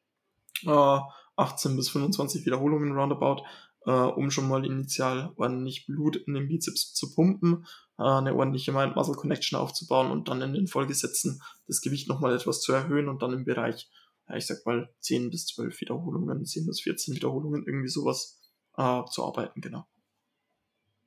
[0.66, 1.02] äh,
[1.36, 3.44] 18 bis 25 Wiederholungen roundabout,
[3.86, 7.66] äh, um schon mal initial ordentlich Blut in den Bizeps zu pumpen,
[7.98, 12.74] äh, eine ordentliche Mind-Muscle-Connection aufzubauen und dann in den Folgesätzen das Gewicht nochmal etwas zu
[12.74, 13.90] erhöhen und dann im Bereich,
[14.28, 18.42] ja, ich sag mal 10 bis 12 Wiederholungen, 10 bis 14 Wiederholungen, irgendwie sowas
[18.78, 19.86] äh, zu arbeiten, genau.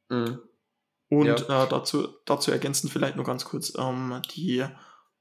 [0.08, 0.38] Mhm.
[1.08, 1.64] Und ja.
[1.64, 4.64] äh, dazu, dazu ergänzen vielleicht nur ganz kurz ähm, die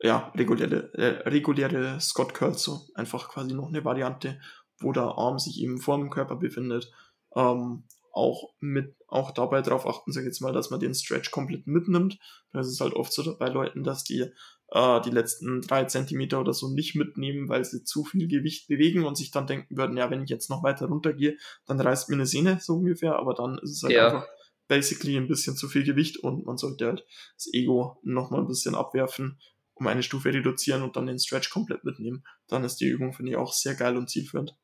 [0.02, 4.40] ja, reguläre, äh, reguläre Scott Curls, so einfach quasi noch eine Variante,
[4.80, 6.92] wo der Arm sich eben vor dem Körper befindet.
[7.36, 11.32] Ähm, auch mit, auch dabei darauf achten, sag ich jetzt mal, dass man den Stretch
[11.32, 12.18] komplett mitnimmt.
[12.54, 14.32] Das ist halt oft so bei Leuten, dass die
[14.70, 19.06] äh, die letzten drei Zentimeter oder so nicht mitnehmen, weil sie zu viel Gewicht bewegen
[19.06, 22.16] und sich dann denken würden, ja, wenn ich jetzt noch weiter runtergehe, dann reißt mir
[22.16, 24.08] eine Sehne so ungefähr, aber dann ist es halt ja.
[24.08, 24.28] einfach
[24.68, 27.06] basically ein bisschen zu viel Gewicht und man sollte halt
[27.36, 29.40] das Ego nochmal ein bisschen abwerfen,
[29.74, 32.24] um eine Stufe reduzieren und dann den Stretch komplett mitnehmen.
[32.48, 34.56] Dann ist die Übung, finde ich, auch sehr geil und zielführend.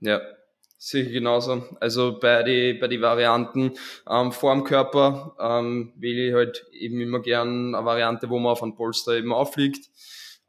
[0.00, 0.20] Ja,
[0.82, 1.64] sicher genauso.
[1.80, 3.74] Also bei die, bei die Varianten
[4.08, 8.52] ähm, vor dem Körper ähm, wähle ich halt eben immer gern eine Variante, wo man
[8.52, 9.90] auf einem Polster eben aufliegt.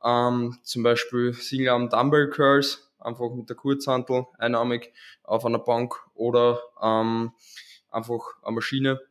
[0.03, 4.91] Ähm, zum Beispiel Single Arm Dumbbell Curls, einfach mit der Kurzhantel einarmig
[5.23, 7.33] auf einer Bank oder ähm,
[7.91, 9.01] einfach eine Maschine.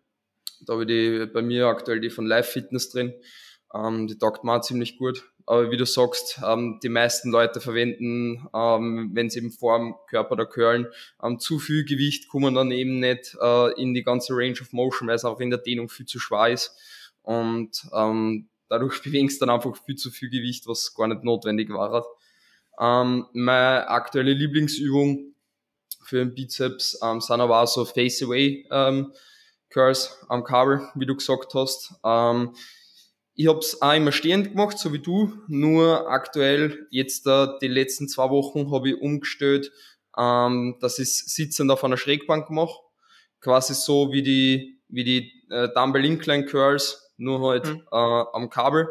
[0.66, 3.14] Da habe ich die, bei mir aktuell die von Live Fitness drin.
[3.72, 5.31] Ähm, die taugt mir auch ziemlich gut.
[5.46, 9.94] Aber wie du sagst, ähm, die meisten Leute verwenden, ähm, wenn sie eben vor dem
[10.08, 10.86] Körper da curlen,
[11.22, 15.08] ähm, zu viel Gewicht, kommen dann eben nicht äh, in die ganze Range of Motion,
[15.08, 16.76] weil es auch in der Dehnung viel zu schwer ist.
[17.22, 21.70] Und ähm, dadurch bewegst du dann einfach viel zu viel Gewicht, was gar nicht notwendig
[21.70, 22.06] war.
[22.80, 25.34] Ähm, meine aktuelle Lieblingsübung
[26.04, 28.66] für den Bizeps ähm, sind aber auch so Face-Away
[29.70, 31.94] Curls am Kabel, wie du gesagt hast.
[33.34, 37.68] Ich habe es auch immer stehend gemacht, so wie du, nur aktuell jetzt äh, die
[37.68, 39.72] letzten zwei Wochen habe ich umgestellt,
[40.18, 42.78] ähm, dass ich sitzend auf einer Schrägbank mache.
[43.40, 47.82] Quasi so wie die, wie die äh, Dumbbell Incline Curls, nur halt mhm.
[47.90, 48.88] äh, am Kabel.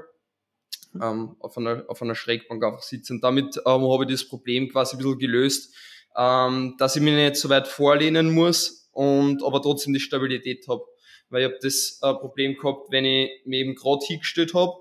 [1.01, 3.21] Ähm, auf, einer, auf einer Schrägbank einfach sitzen.
[3.21, 5.73] Damit ähm, habe ich das Problem quasi ein bisschen gelöst,
[6.17, 10.83] ähm, dass ich mich nicht so weit vorlehnen muss und aber trotzdem die Stabilität habe.
[11.31, 14.73] Weil ich habe das äh, Problem gehabt, wenn ich mich eben gerade hingestellt habe,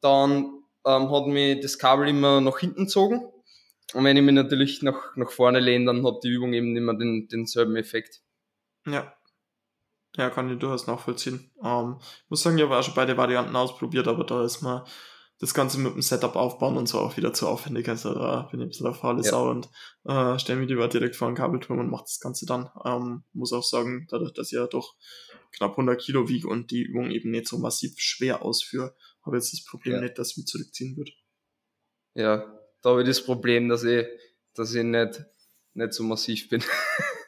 [0.00, 3.30] dann ähm, hat mich das Kabel immer nach hinten gezogen.
[3.92, 6.94] Und wenn ich mich natürlich nach, nach vorne lehne, dann hat die Übung eben immer
[6.94, 8.22] den, denselben Effekt.
[8.86, 9.14] Ja.
[10.16, 11.50] Ja, kann ich durchaus nachvollziehen.
[11.62, 14.82] Ähm, ich muss sagen, ich habe auch schon beide Varianten ausprobiert, aber da ist man
[15.38, 17.88] das Ganze mit dem Setup aufbauen und so auch wieder zu aufwendig.
[17.88, 19.30] Also da bin ich ein bisschen auf faule ja.
[19.30, 19.70] Sau und
[20.04, 22.68] äh, stelle mich lieber direkt vor einen Kabelturm und mache das Ganze dann.
[22.84, 24.96] Ähm, muss auch sagen, dadurch, dass ich ja doch
[25.52, 28.94] knapp 100 Kilo wiege und die Übung eben nicht so massiv schwer ausführe,
[29.24, 30.00] habe jetzt das Problem ja.
[30.02, 31.10] nicht, dass mich zurückziehen wird.
[32.14, 34.06] Ja, da habe ich das Problem, dass ich,
[34.54, 35.24] dass ich nicht,
[35.74, 36.62] nicht so massiv bin.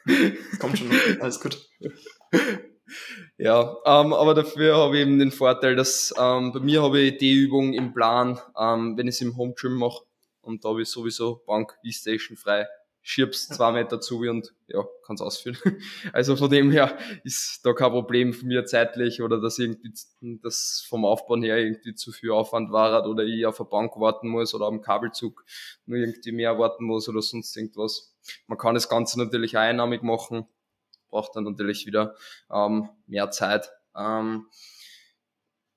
[0.59, 1.69] Kommt schon, alles gut.
[3.37, 7.17] Ja, ähm, aber dafür habe ich eben den Vorteil, dass ähm, bei mir habe ich
[7.17, 10.03] die Übung im Plan, ähm, wenn ich es im Home Gym mache
[10.41, 12.67] und da habe ich sowieso Bank V-Station frei,
[13.03, 15.57] schiebst zwei Meter zu und ja, kann's ausführen.
[16.13, 19.93] Also von dem her ist da kein Problem von mir zeitlich oder dass irgendwie
[20.41, 24.29] das vom Aufbauen her irgendwie zu viel Aufwand war oder ich auf der Bank warten
[24.29, 25.43] muss oder am Kabelzug
[25.85, 28.15] nur irgendwie mehr warten muss oder sonst irgendwas.
[28.47, 30.47] Man kann das Ganze natürlich auch einnahmig machen
[31.13, 32.15] braucht dann natürlich wieder
[32.51, 33.71] ähm, mehr Zeit.
[33.95, 34.47] Ähm,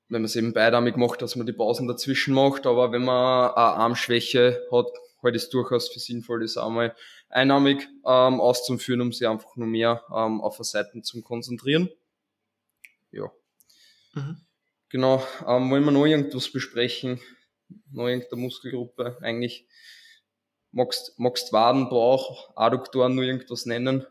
[0.09, 3.51] wenn man es eben beidarmig macht, dass man die Pausen dazwischen macht, aber wenn man
[3.51, 4.87] eine Armschwäche hat,
[5.23, 6.95] halt es durchaus für sinnvoll, das einmal
[7.29, 11.91] einarmig ähm, auszuführen, um sich einfach nur mehr ähm, auf der Seite zu konzentrieren.
[13.11, 13.31] Ja.
[14.15, 14.41] Mhm.
[14.89, 17.21] Genau, ähm, wollen wir noch irgendwas besprechen?
[17.91, 19.67] Noch irgendeine Muskelgruppe eigentlich?
[20.71, 24.07] Magst, magst Waden, Bauch, Adduktoren nur irgendwas nennen?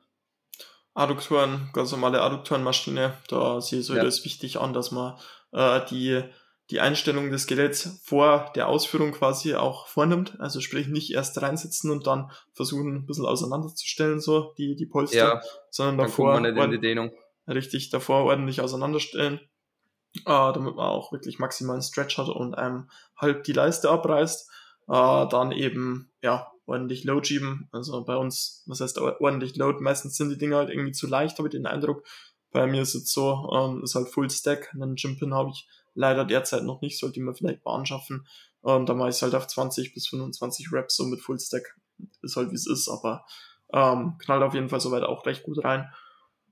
[0.94, 4.04] Adduktoren, ganz normale Adduktorenmaschine, da sehe ich so ja.
[4.04, 5.20] das wichtig an, dass man
[5.52, 6.24] äh, die,
[6.72, 10.40] die Einstellung des Skeletts vor der Ausführung quasi auch vornimmt.
[10.40, 15.18] Also sprich nicht erst reinsitzen und dann versuchen ein bisschen auseinanderzustellen, so die, die Polster,
[15.18, 16.40] ja, sondern davor
[17.48, 19.40] richtig davor ordentlich auseinanderstellen,
[20.16, 24.50] äh, damit man auch wirklich maximalen Stretch hat und einem halb die Leiste abreißt.
[24.88, 27.70] Äh, dann eben ja ordentlich Load schieben.
[27.72, 29.80] Also bei uns, was heißt ordentlich Load?
[29.82, 32.04] Meistens sind die Dinge halt irgendwie zu leicht, habe ich den Eindruck.
[32.52, 34.74] Bei mir ist es so, ähm, ist halt Full Stack.
[34.74, 38.28] Einen Gympin habe ich leider derzeit noch nicht, sollte mir vielleicht mal anschaffen.
[38.66, 41.76] Ähm, da mache ich es halt auf 20 bis 25 Reps so mit Full Stack.
[42.22, 43.26] Ist halt wie es ist, aber
[43.74, 45.90] ähm, knallt auf jeden Fall soweit auch recht gut rein.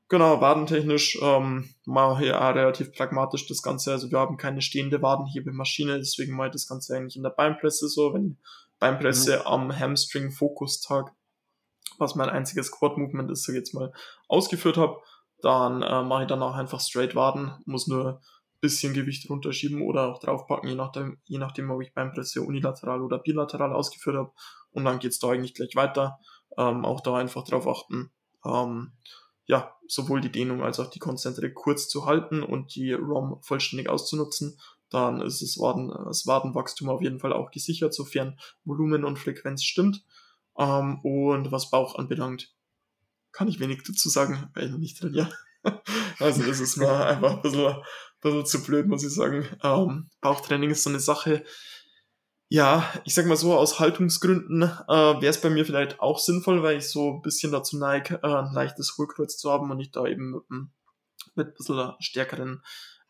[0.10, 3.92] Genau, wadentechnisch ähm, mache ich auch relativ pragmatisch das Ganze.
[3.92, 7.88] Also wir haben keine stehende Wadenhebemaschine, deswegen mache ich das Ganze eigentlich in der Beinpresse
[7.88, 8.14] so.
[8.14, 8.38] Wenn ich
[8.80, 9.48] Beinpresse mhm.
[9.48, 11.14] am Hamstring-Fokustag,
[11.98, 13.92] was mein einziges Quad-Movement ist, so jetzt mal
[14.28, 14.98] ausgeführt habe,
[15.42, 18.22] dann äh, mache ich danach einfach straight Waden, muss nur
[18.64, 23.20] bisschen Gewicht runterschieben oder auch draufpacken, je nachdem, je nachdem ob ich Beinpresse unilateral oder
[23.20, 24.32] bilateral ausgeführt habe.
[24.72, 26.20] Und dann geht's da eigentlich gleich weiter.
[26.58, 28.12] Ähm, auch da einfach drauf achten,
[28.46, 28.94] ähm,
[29.46, 33.90] ja, sowohl die Dehnung als auch die Konzentre kurz zu halten und die ROM vollständig
[33.90, 34.58] auszunutzen
[34.94, 39.64] dann ist das, Waden, das Wadenwachstum auf jeden Fall auch gesichert, sofern Volumen und Frequenz
[39.64, 40.06] stimmt.
[40.56, 42.54] Ähm, und was Bauch anbelangt,
[43.32, 45.34] kann ich wenig dazu sagen, weil ich noch nicht trainiere.
[46.20, 47.76] also das ist mir einfach ein bisschen,
[48.24, 49.46] bisschen zu blöd, muss ich sagen.
[49.64, 51.44] Ähm, Bauchtraining ist so eine Sache,
[52.50, 56.62] ja, ich sag mal so, aus Haltungsgründen äh, wäre es bei mir vielleicht auch sinnvoll,
[56.62, 59.92] weil ich so ein bisschen dazu neige, äh, ein leichtes Hohlkreuz zu haben und ich
[59.92, 60.44] da eben mit,
[61.36, 62.62] mit ein bisschen stärkeren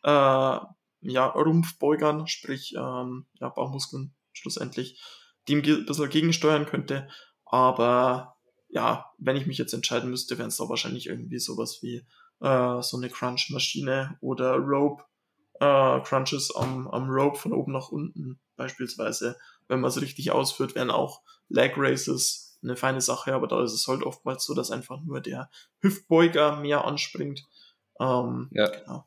[0.03, 0.59] äh,
[1.01, 5.01] ja, Rumpfbeugern, sprich ähm, ja, Bauchmuskeln schlussendlich,
[5.49, 7.09] dem ein bisschen gegensteuern könnte.
[7.45, 8.37] Aber
[8.69, 12.05] ja, wenn ich mich jetzt entscheiden müsste, wären es da wahrscheinlich irgendwie sowas wie
[12.41, 15.03] äh, so eine Crunch-Maschine oder Rope,
[15.59, 19.37] äh, Crunches am, am Rope von oben nach unten beispielsweise.
[19.67, 23.73] Wenn man es richtig ausführt, wären auch Leg Races eine feine Sache, aber da ist
[23.73, 25.49] es halt oftmals so, dass einfach nur der
[25.81, 27.45] Hüftbeuger mehr anspringt.
[27.99, 28.67] Ähm, ja.
[28.69, 29.05] Genau.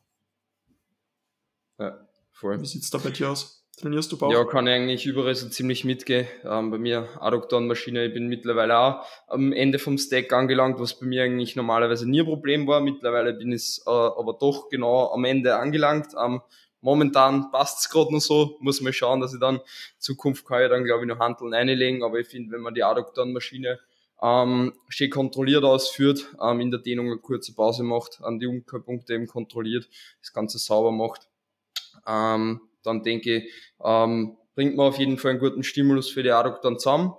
[1.79, 2.61] Ja, voll.
[2.61, 3.56] Wie sieht's da bei dir aus?
[3.79, 4.31] Trainierst du Bauch?
[4.31, 6.25] Ja, kann ich eigentlich überall so ziemlich mitgehen.
[6.43, 11.05] Ähm, bei mir Adduktorenmaschine, ich bin mittlerweile auch am Ende vom Stack angelangt, was bei
[11.05, 12.81] mir eigentlich normalerweise nie ein Problem war.
[12.81, 16.07] Mittlerweile bin ich äh, aber doch genau am Ende angelangt.
[16.19, 16.41] Ähm,
[16.81, 19.61] momentan passt's gerade noch so, muss man schauen, dass ich dann in
[19.99, 22.83] Zukunft kann ich dann glaube ich noch Handeln einlegen, aber ich finde, wenn man die
[22.83, 23.79] Adduktorenmaschine
[24.23, 29.13] ähm, schön kontrolliert ausführt, ähm, in der Dehnung eine kurze Pause macht, an die Umkehrpunkte
[29.13, 29.87] eben kontrolliert,
[30.19, 31.29] das Ganze sauber macht,
[32.07, 36.29] ähm, dann denke ich, ähm, bringt man auf jeden Fall einen guten Stimulus für die
[36.29, 37.13] dann zusammen.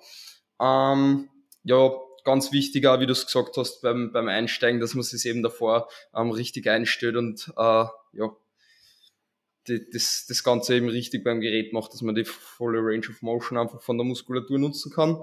[0.61, 1.29] Ähm,
[1.63, 1.93] ja,
[2.25, 5.43] ganz wichtig auch, wie du es gesagt hast, beim, beim Einsteigen, dass man sich eben
[5.43, 8.37] davor ähm, richtig einstellt und äh, ja,
[9.69, 13.23] die, das, das Ganze eben richtig beim Gerät macht, dass man die volle Range of
[13.23, 15.23] Motion einfach von der Muskulatur nutzen kann.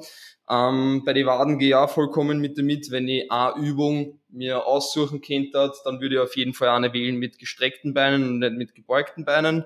[0.50, 2.92] Ähm, bei den Waden gehe ich auch vollkommen mit damit.
[2.92, 7.18] Wenn ich eine Übung mir aussuchen könnte, dann würde ich auf jeden Fall eine wählen
[7.18, 9.66] mit gestreckten Beinen und nicht mit gebeugten Beinen.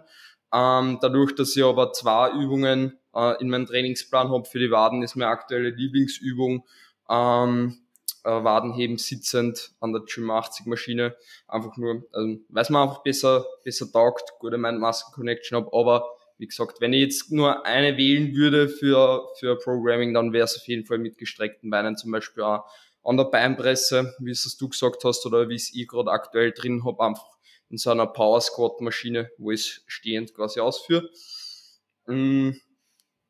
[0.53, 5.03] Ähm, dadurch, dass ich aber zwei Übungen äh, in meinem Trainingsplan habe für die Waden,
[5.03, 6.65] ist meine aktuelle Lieblingsübung
[7.09, 7.77] ähm,
[8.23, 11.15] äh, Wadenheben sitzend an der Gym 80 Maschine.
[11.47, 16.47] Einfach nur, also, weil es mir einfach besser, besser taugt, gute Mind-Muscle-Connection habe, aber wie
[16.47, 20.65] gesagt, wenn ich jetzt nur eine wählen würde für, für Programming, dann wäre es auf
[20.67, 22.63] jeden Fall mit gestreckten Beinen zum Beispiel auch
[23.03, 26.85] an der Beinpresse, wie es du gesagt hast, oder wie es ich gerade aktuell drin
[26.85, 27.25] habe, einfach
[27.69, 31.09] in so einer Power Squat Maschine, wo ich es stehend quasi ausführe.
[32.07, 32.59] Mhm.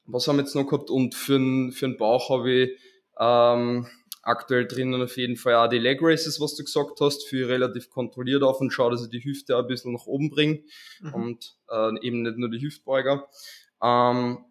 [0.05, 0.89] Was haben wir jetzt noch gehabt?
[0.89, 2.79] Und für den, für den Bauch habe ich
[3.19, 3.87] ähm,
[4.23, 7.89] aktuell drinnen auf jeden Fall auch die Leg Races, was du gesagt hast, für relativ
[7.89, 10.63] kontrolliert auf und schaue, dass ich die Hüfte auch ein bisschen nach oben bringe
[11.01, 11.13] mhm.
[11.13, 13.27] und äh, eben nicht nur die Hüftbeuger.
[13.83, 14.45] Ähm,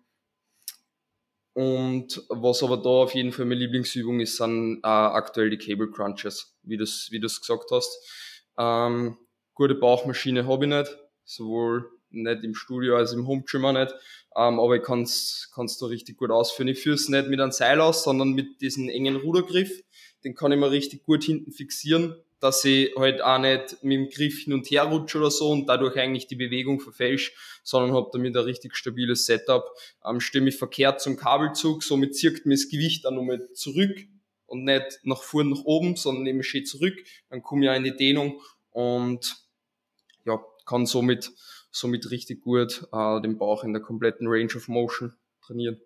[1.54, 5.90] und was aber da auf jeden Fall meine Lieblingsübung ist, sind äh, aktuell die Cable
[5.90, 7.90] Crunches, wie du es wie du's gesagt hast.
[8.56, 9.18] Ähm,
[9.58, 13.92] gute Bauchmaschine habe ich nicht, sowohl nicht im Studio als im Home Gym auch nicht.
[14.36, 15.50] Ähm, aber ich kann es
[15.80, 16.68] da richtig gut ausführen.
[16.68, 19.82] Ich führe es nicht mit einem Seil aus, sondern mit diesem engen Rudergriff.
[20.22, 24.08] Den kann ich mir richtig gut hinten fixieren, dass ich halt auch nicht mit dem
[24.08, 27.32] Griff hin und her rutsche oder so und dadurch eigentlich die Bewegung verfälsche,
[27.64, 29.68] sondern habe damit ein richtig stabiles Setup.
[30.04, 33.98] Ähm, stehe mich verkehrt zum Kabelzug, somit zirkt mir das Gewicht dann nochmal zurück
[34.46, 36.96] und nicht nach vorn nach oben, sondern nehme schön zurück.
[37.28, 38.40] Dann komme ich auch in die Dehnung
[38.70, 39.47] und
[40.28, 41.32] ja, kann somit
[41.70, 45.14] somit richtig gut äh, den Bauch in der kompletten Range of Motion
[45.44, 45.80] trainieren.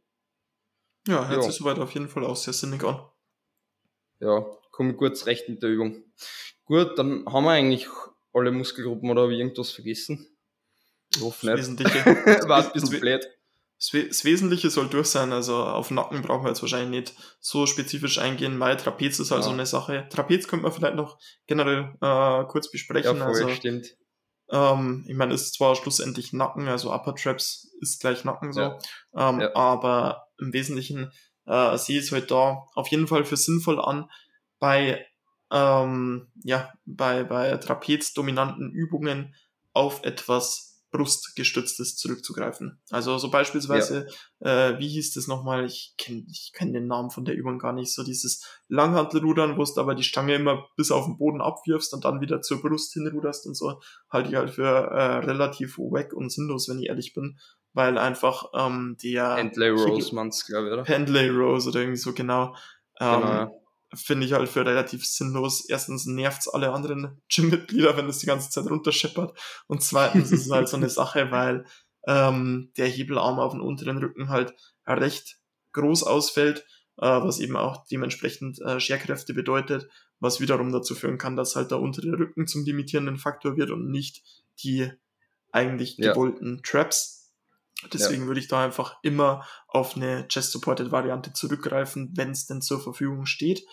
[1.09, 1.51] Ja, hört ja.
[1.51, 3.01] sich soweit auf jeden Fall auch sehr sinnig an.
[4.21, 6.05] Ja, komme gut zurecht mit der Übung.
[6.65, 7.89] Gut, dann haben wir eigentlich
[8.33, 10.29] alle Muskelgruppen oder habe ich irgendwas vergessen?
[11.15, 11.59] Ich hoffe nicht.
[11.59, 12.05] Wesentliche.
[12.49, 13.29] War ein bisschen blöd.
[13.79, 18.19] Das Wesentliche soll durch sein, also auf Nacken brauchen wir jetzt wahrscheinlich nicht so spezifisch
[18.19, 18.57] eingehen.
[18.57, 19.55] Mein Trapez ist also ja.
[19.55, 20.07] eine Sache.
[20.09, 21.19] Trapez könnte man vielleicht noch
[21.49, 23.17] generell äh, kurz besprechen.
[23.17, 23.97] Ja, voll, also, stimmt.
[24.53, 28.79] Ähm, ich meine, ist zwar schlussendlich Nacken, also Upper Traps ist gleich Nacken so, ja.
[29.17, 29.57] Ähm, ja.
[29.57, 31.11] aber im Wesentlichen
[31.47, 34.11] äh, sehe ich es halt da auf jeden Fall für sinnvoll an,
[34.59, 35.05] bei
[35.51, 39.35] ähm, ja, bei, bei trapezdominanten Übungen
[39.73, 42.81] auf etwas brustgestütztes zurückzugreifen.
[42.91, 44.07] Also so beispielsweise,
[44.41, 44.69] ja.
[44.69, 45.65] äh, wie hieß das nochmal?
[45.65, 47.93] Ich kenne ich kenn den Namen von der Übung gar nicht.
[47.93, 52.05] So dieses Langhantelrudern, wo du aber die Stange immer bis auf den Boden abwirfst und
[52.05, 53.81] dann wieder zur Brust hinruderst und so,
[54.11, 57.39] halte ich halt für äh, relativ wack und sinnlos, wenn ich ehrlich bin,
[57.73, 60.83] weil einfach ähm, der Pendlay Rose, man's, glaube ich, oder?
[60.83, 62.55] Pendlay Rose oder irgendwie so genau.
[63.01, 63.62] Ähm, genau
[63.95, 65.69] finde ich halt für relativ sinnlos.
[65.69, 69.39] Erstens nervt's alle anderen Gym-Mitglieder, wenn das die ganze Zeit runterscheppert.
[69.67, 71.65] Und zweitens ist es halt so eine Sache, weil
[72.07, 74.55] ähm, der Hebelarm auf dem unteren Rücken halt
[74.87, 75.39] recht
[75.73, 76.67] groß ausfällt,
[76.99, 79.89] äh, was eben auch dementsprechend äh, Scherkräfte bedeutet,
[80.21, 83.91] was wiederum dazu führen kann, dass halt der untere Rücken zum limitierenden Faktor wird und
[83.91, 84.23] nicht
[84.63, 84.91] die
[85.51, 86.61] eigentlich gewollten ja.
[86.63, 87.22] Traps.
[87.93, 88.29] Deswegen ja.
[88.29, 93.65] würde ich da einfach immer auf eine Chest-Supported-Variante zurückgreifen, wenn es denn zur Verfügung steht.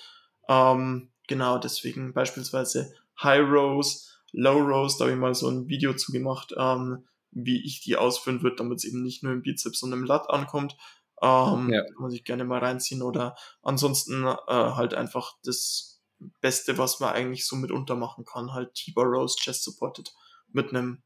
[0.48, 5.94] Ähm, genau, deswegen beispielsweise High Rows, Low Rows, da habe ich mal so ein Video
[5.94, 9.84] zu gemacht, ähm, wie ich die ausführen würde, damit es eben nicht nur im Bizeps
[9.84, 10.76] und im Lat ankommt.
[11.22, 11.84] Ähm, ja.
[11.84, 16.02] Kann man sich gerne mal reinziehen oder ansonsten äh, halt einfach das
[16.42, 20.14] Beste, was man eigentlich so mitunter machen kann, halt T-Bar Rows, Chest Supported
[20.52, 21.04] mit einem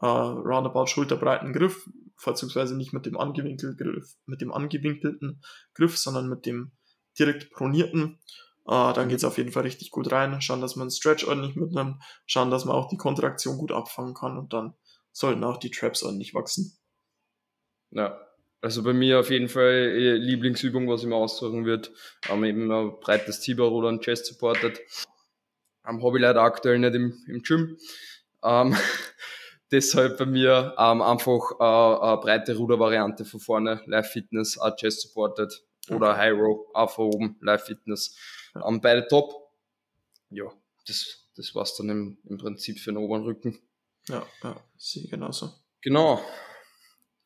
[0.00, 5.42] äh, roundabout schulterbreiten Griff, vorzugsweise nicht mit dem angewinkelten Griff, mit dem angewinkelten
[5.74, 6.72] Griff, sondern mit dem
[7.18, 8.18] direkt pronierten.
[8.66, 10.40] Äh, dann geht's auf jeden Fall richtig gut rein.
[10.40, 14.36] Schauen, dass man Stretch ordentlich mitnimmt, schauen, dass man auch die Kontraktion gut abfangen kann
[14.38, 14.74] und dann
[15.12, 16.76] sollten auch die Traps ordentlich wachsen.
[17.90, 18.20] Ja,
[18.60, 21.88] also bei mir auf jeden Fall äh, Lieblingsübung, was ich mir aussuchen würde,
[22.28, 24.80] ähm, eben ein breites T-Bar oder ein Chest supported.
[25.84, 27.78] Habe ich leider aktuell nicht im, im Gym.
[28.42, 28.76] Ähm,
[29.70, 35.02] deshalb bei mir ähm, einfach äh, eine breite Rudervariante von vorne, Live Fitness, auch Chest
[35.02, 36.18] Supported oder okay.
[36.18, 38.16] High Row, auch von oben, Live Fitness.
[38.54, 39.32] Ähm, beide top.
[40.30, 40.44] Ja,
[40.86, 43.58] das, das war's dann im, im Prinzip für den oberen Rücken.
[44.08, 45.50] Ja, ja, sehe genauso.
[45.82, 46.20] Genau.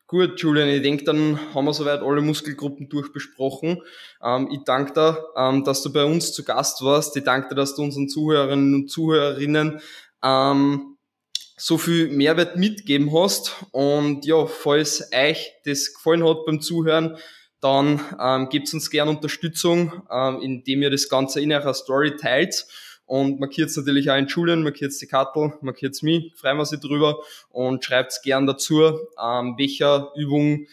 [0.07, 3.81] Gut, Julian, ich denke, dann haben wir soweit alle Muskelgruppen durchbesprochen.
[4.21, 7.15] Ähm, ich danke dir, ähm, dass du bei uns zu Gast warst.
[7.15, 9.79] Ich danke dir, dass du unseren Zuhörerinnen und Zuhörerinnen
[10.21, 10.90] ähm,
[11.57, 13.55] so viel Mehrwert mitgeben hast.
[13.71, 17.17] Und ja, falls euch das gefallen hat beim Zuhören,
[17.59, 22.65] dann ähm, gebt uns gerne Unterstützung, ähm, indem ihr das Ganze in eurer Story teilt
[23.05, 27.19] und markiert natürlich auch in Schulen, markiert die Kattel, markiert mich, freuen wir sich drüber
[27.49, 28.81] und schreibt gern dazu,
[29.21, 30.65] ähm, welcher Übung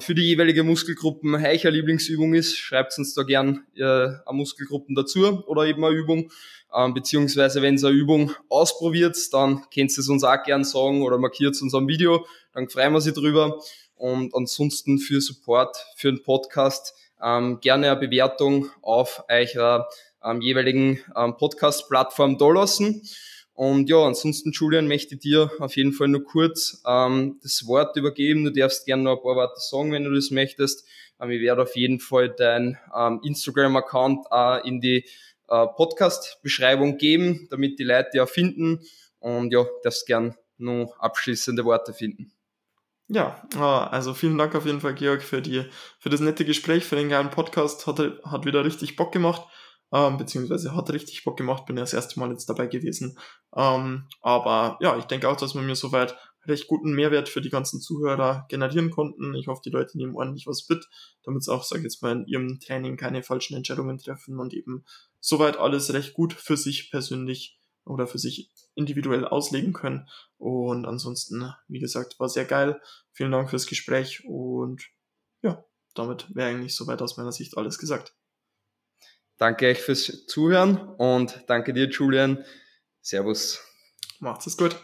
[0.00, 2.56] für die jeweilige Muskelgruppen euer Lieblingsübung ist.
[2.56, 6.30] Schreibt uns da gern äh, eine Muskelgruppen dazu oder eben eine Übung
[6.74, 11.02] ähm, beziehungsweise wenn ihr eine Übung ausprobiert, dann könnt ihr es uns auch gern sagen
[11.02, 13.60] oder markiert es uns am Video, dann freuen wir sie drüber.
[13.94, 19.88] Und ansonsten für Support, für den Podcast, ähm, gerne eine Bewertung auf eurer
[20.22, 23.02] ähm, jeweiligen ähm, Podcast-Plattform da lassen.
[23.56, 27.96] Und ja, ansonsten, Julian, möchte ich dir auf jeden Fall nur kurz ähm, das Wort
[27.96, 28.44] übergeben.
[28.44, 30.86] Du darfst gerne noch ein paar Worte sagen, wenn du das möchtest.
[31.18, 35.06] Ähm, ich werde auf jeden Fall dein ähm, Instagram-Account äh, in die
[35.48, 38.80] äh, Podcast-Beschreibung geben, damit die Leute ja finden.
[39.20, 42.32] und ja, darfst gern noch abschließende Worte finden.
[43.08, 45.64] Ja, äh, also vielen Dank auf jeden Fall, Georg, für, die,
[45.98, 47.86] für das nette Gespräch, für den geilen Podcast.
[47.86, 49.48] Hat, hat wieder richtig Bock gemacht,
[49.92, 53.18] ähm, beziehungsweise hat richtig Bock gemacht, bin ja das erste Mal jetzt dabei gewesen.
[53.54, 56.16] Ähm, aber ja, ich denke auch, dass wir mir soweit
[56.46, 59.34] recht guten Mehrwert für die ganzen Zuhörer generieren konnten.
[59.34, 60.88] Ich hoffe, die Leute nehmen ordentlich was mit,
[61.24, 64.54] damit sie auch, sag ich jetzt mal, in ihrem Training keine falschen Entscheidungen treffen und
[64.54, 64.84] eben
[65.20, 70.08] soweit alles recht gut für sich persönlich oder für sich individuell auslegen können.
[70.38, 72.80] Und ansonsten, wie gesagt, war sehr geil.
[73.12, 74.84] Vielen Dank fürs Gespräch und
[75.42, 75.64] ja,
[75.94, 78.14] damit wäre eigentlich soweit aus meiner Sicht alles gesagt.
[79.38, 82.44] Danke euch fürs Zuhören und danke dir, Julian.
[83.00, 83.60] Servus.
[84.18, 84.76] Macht's es gut.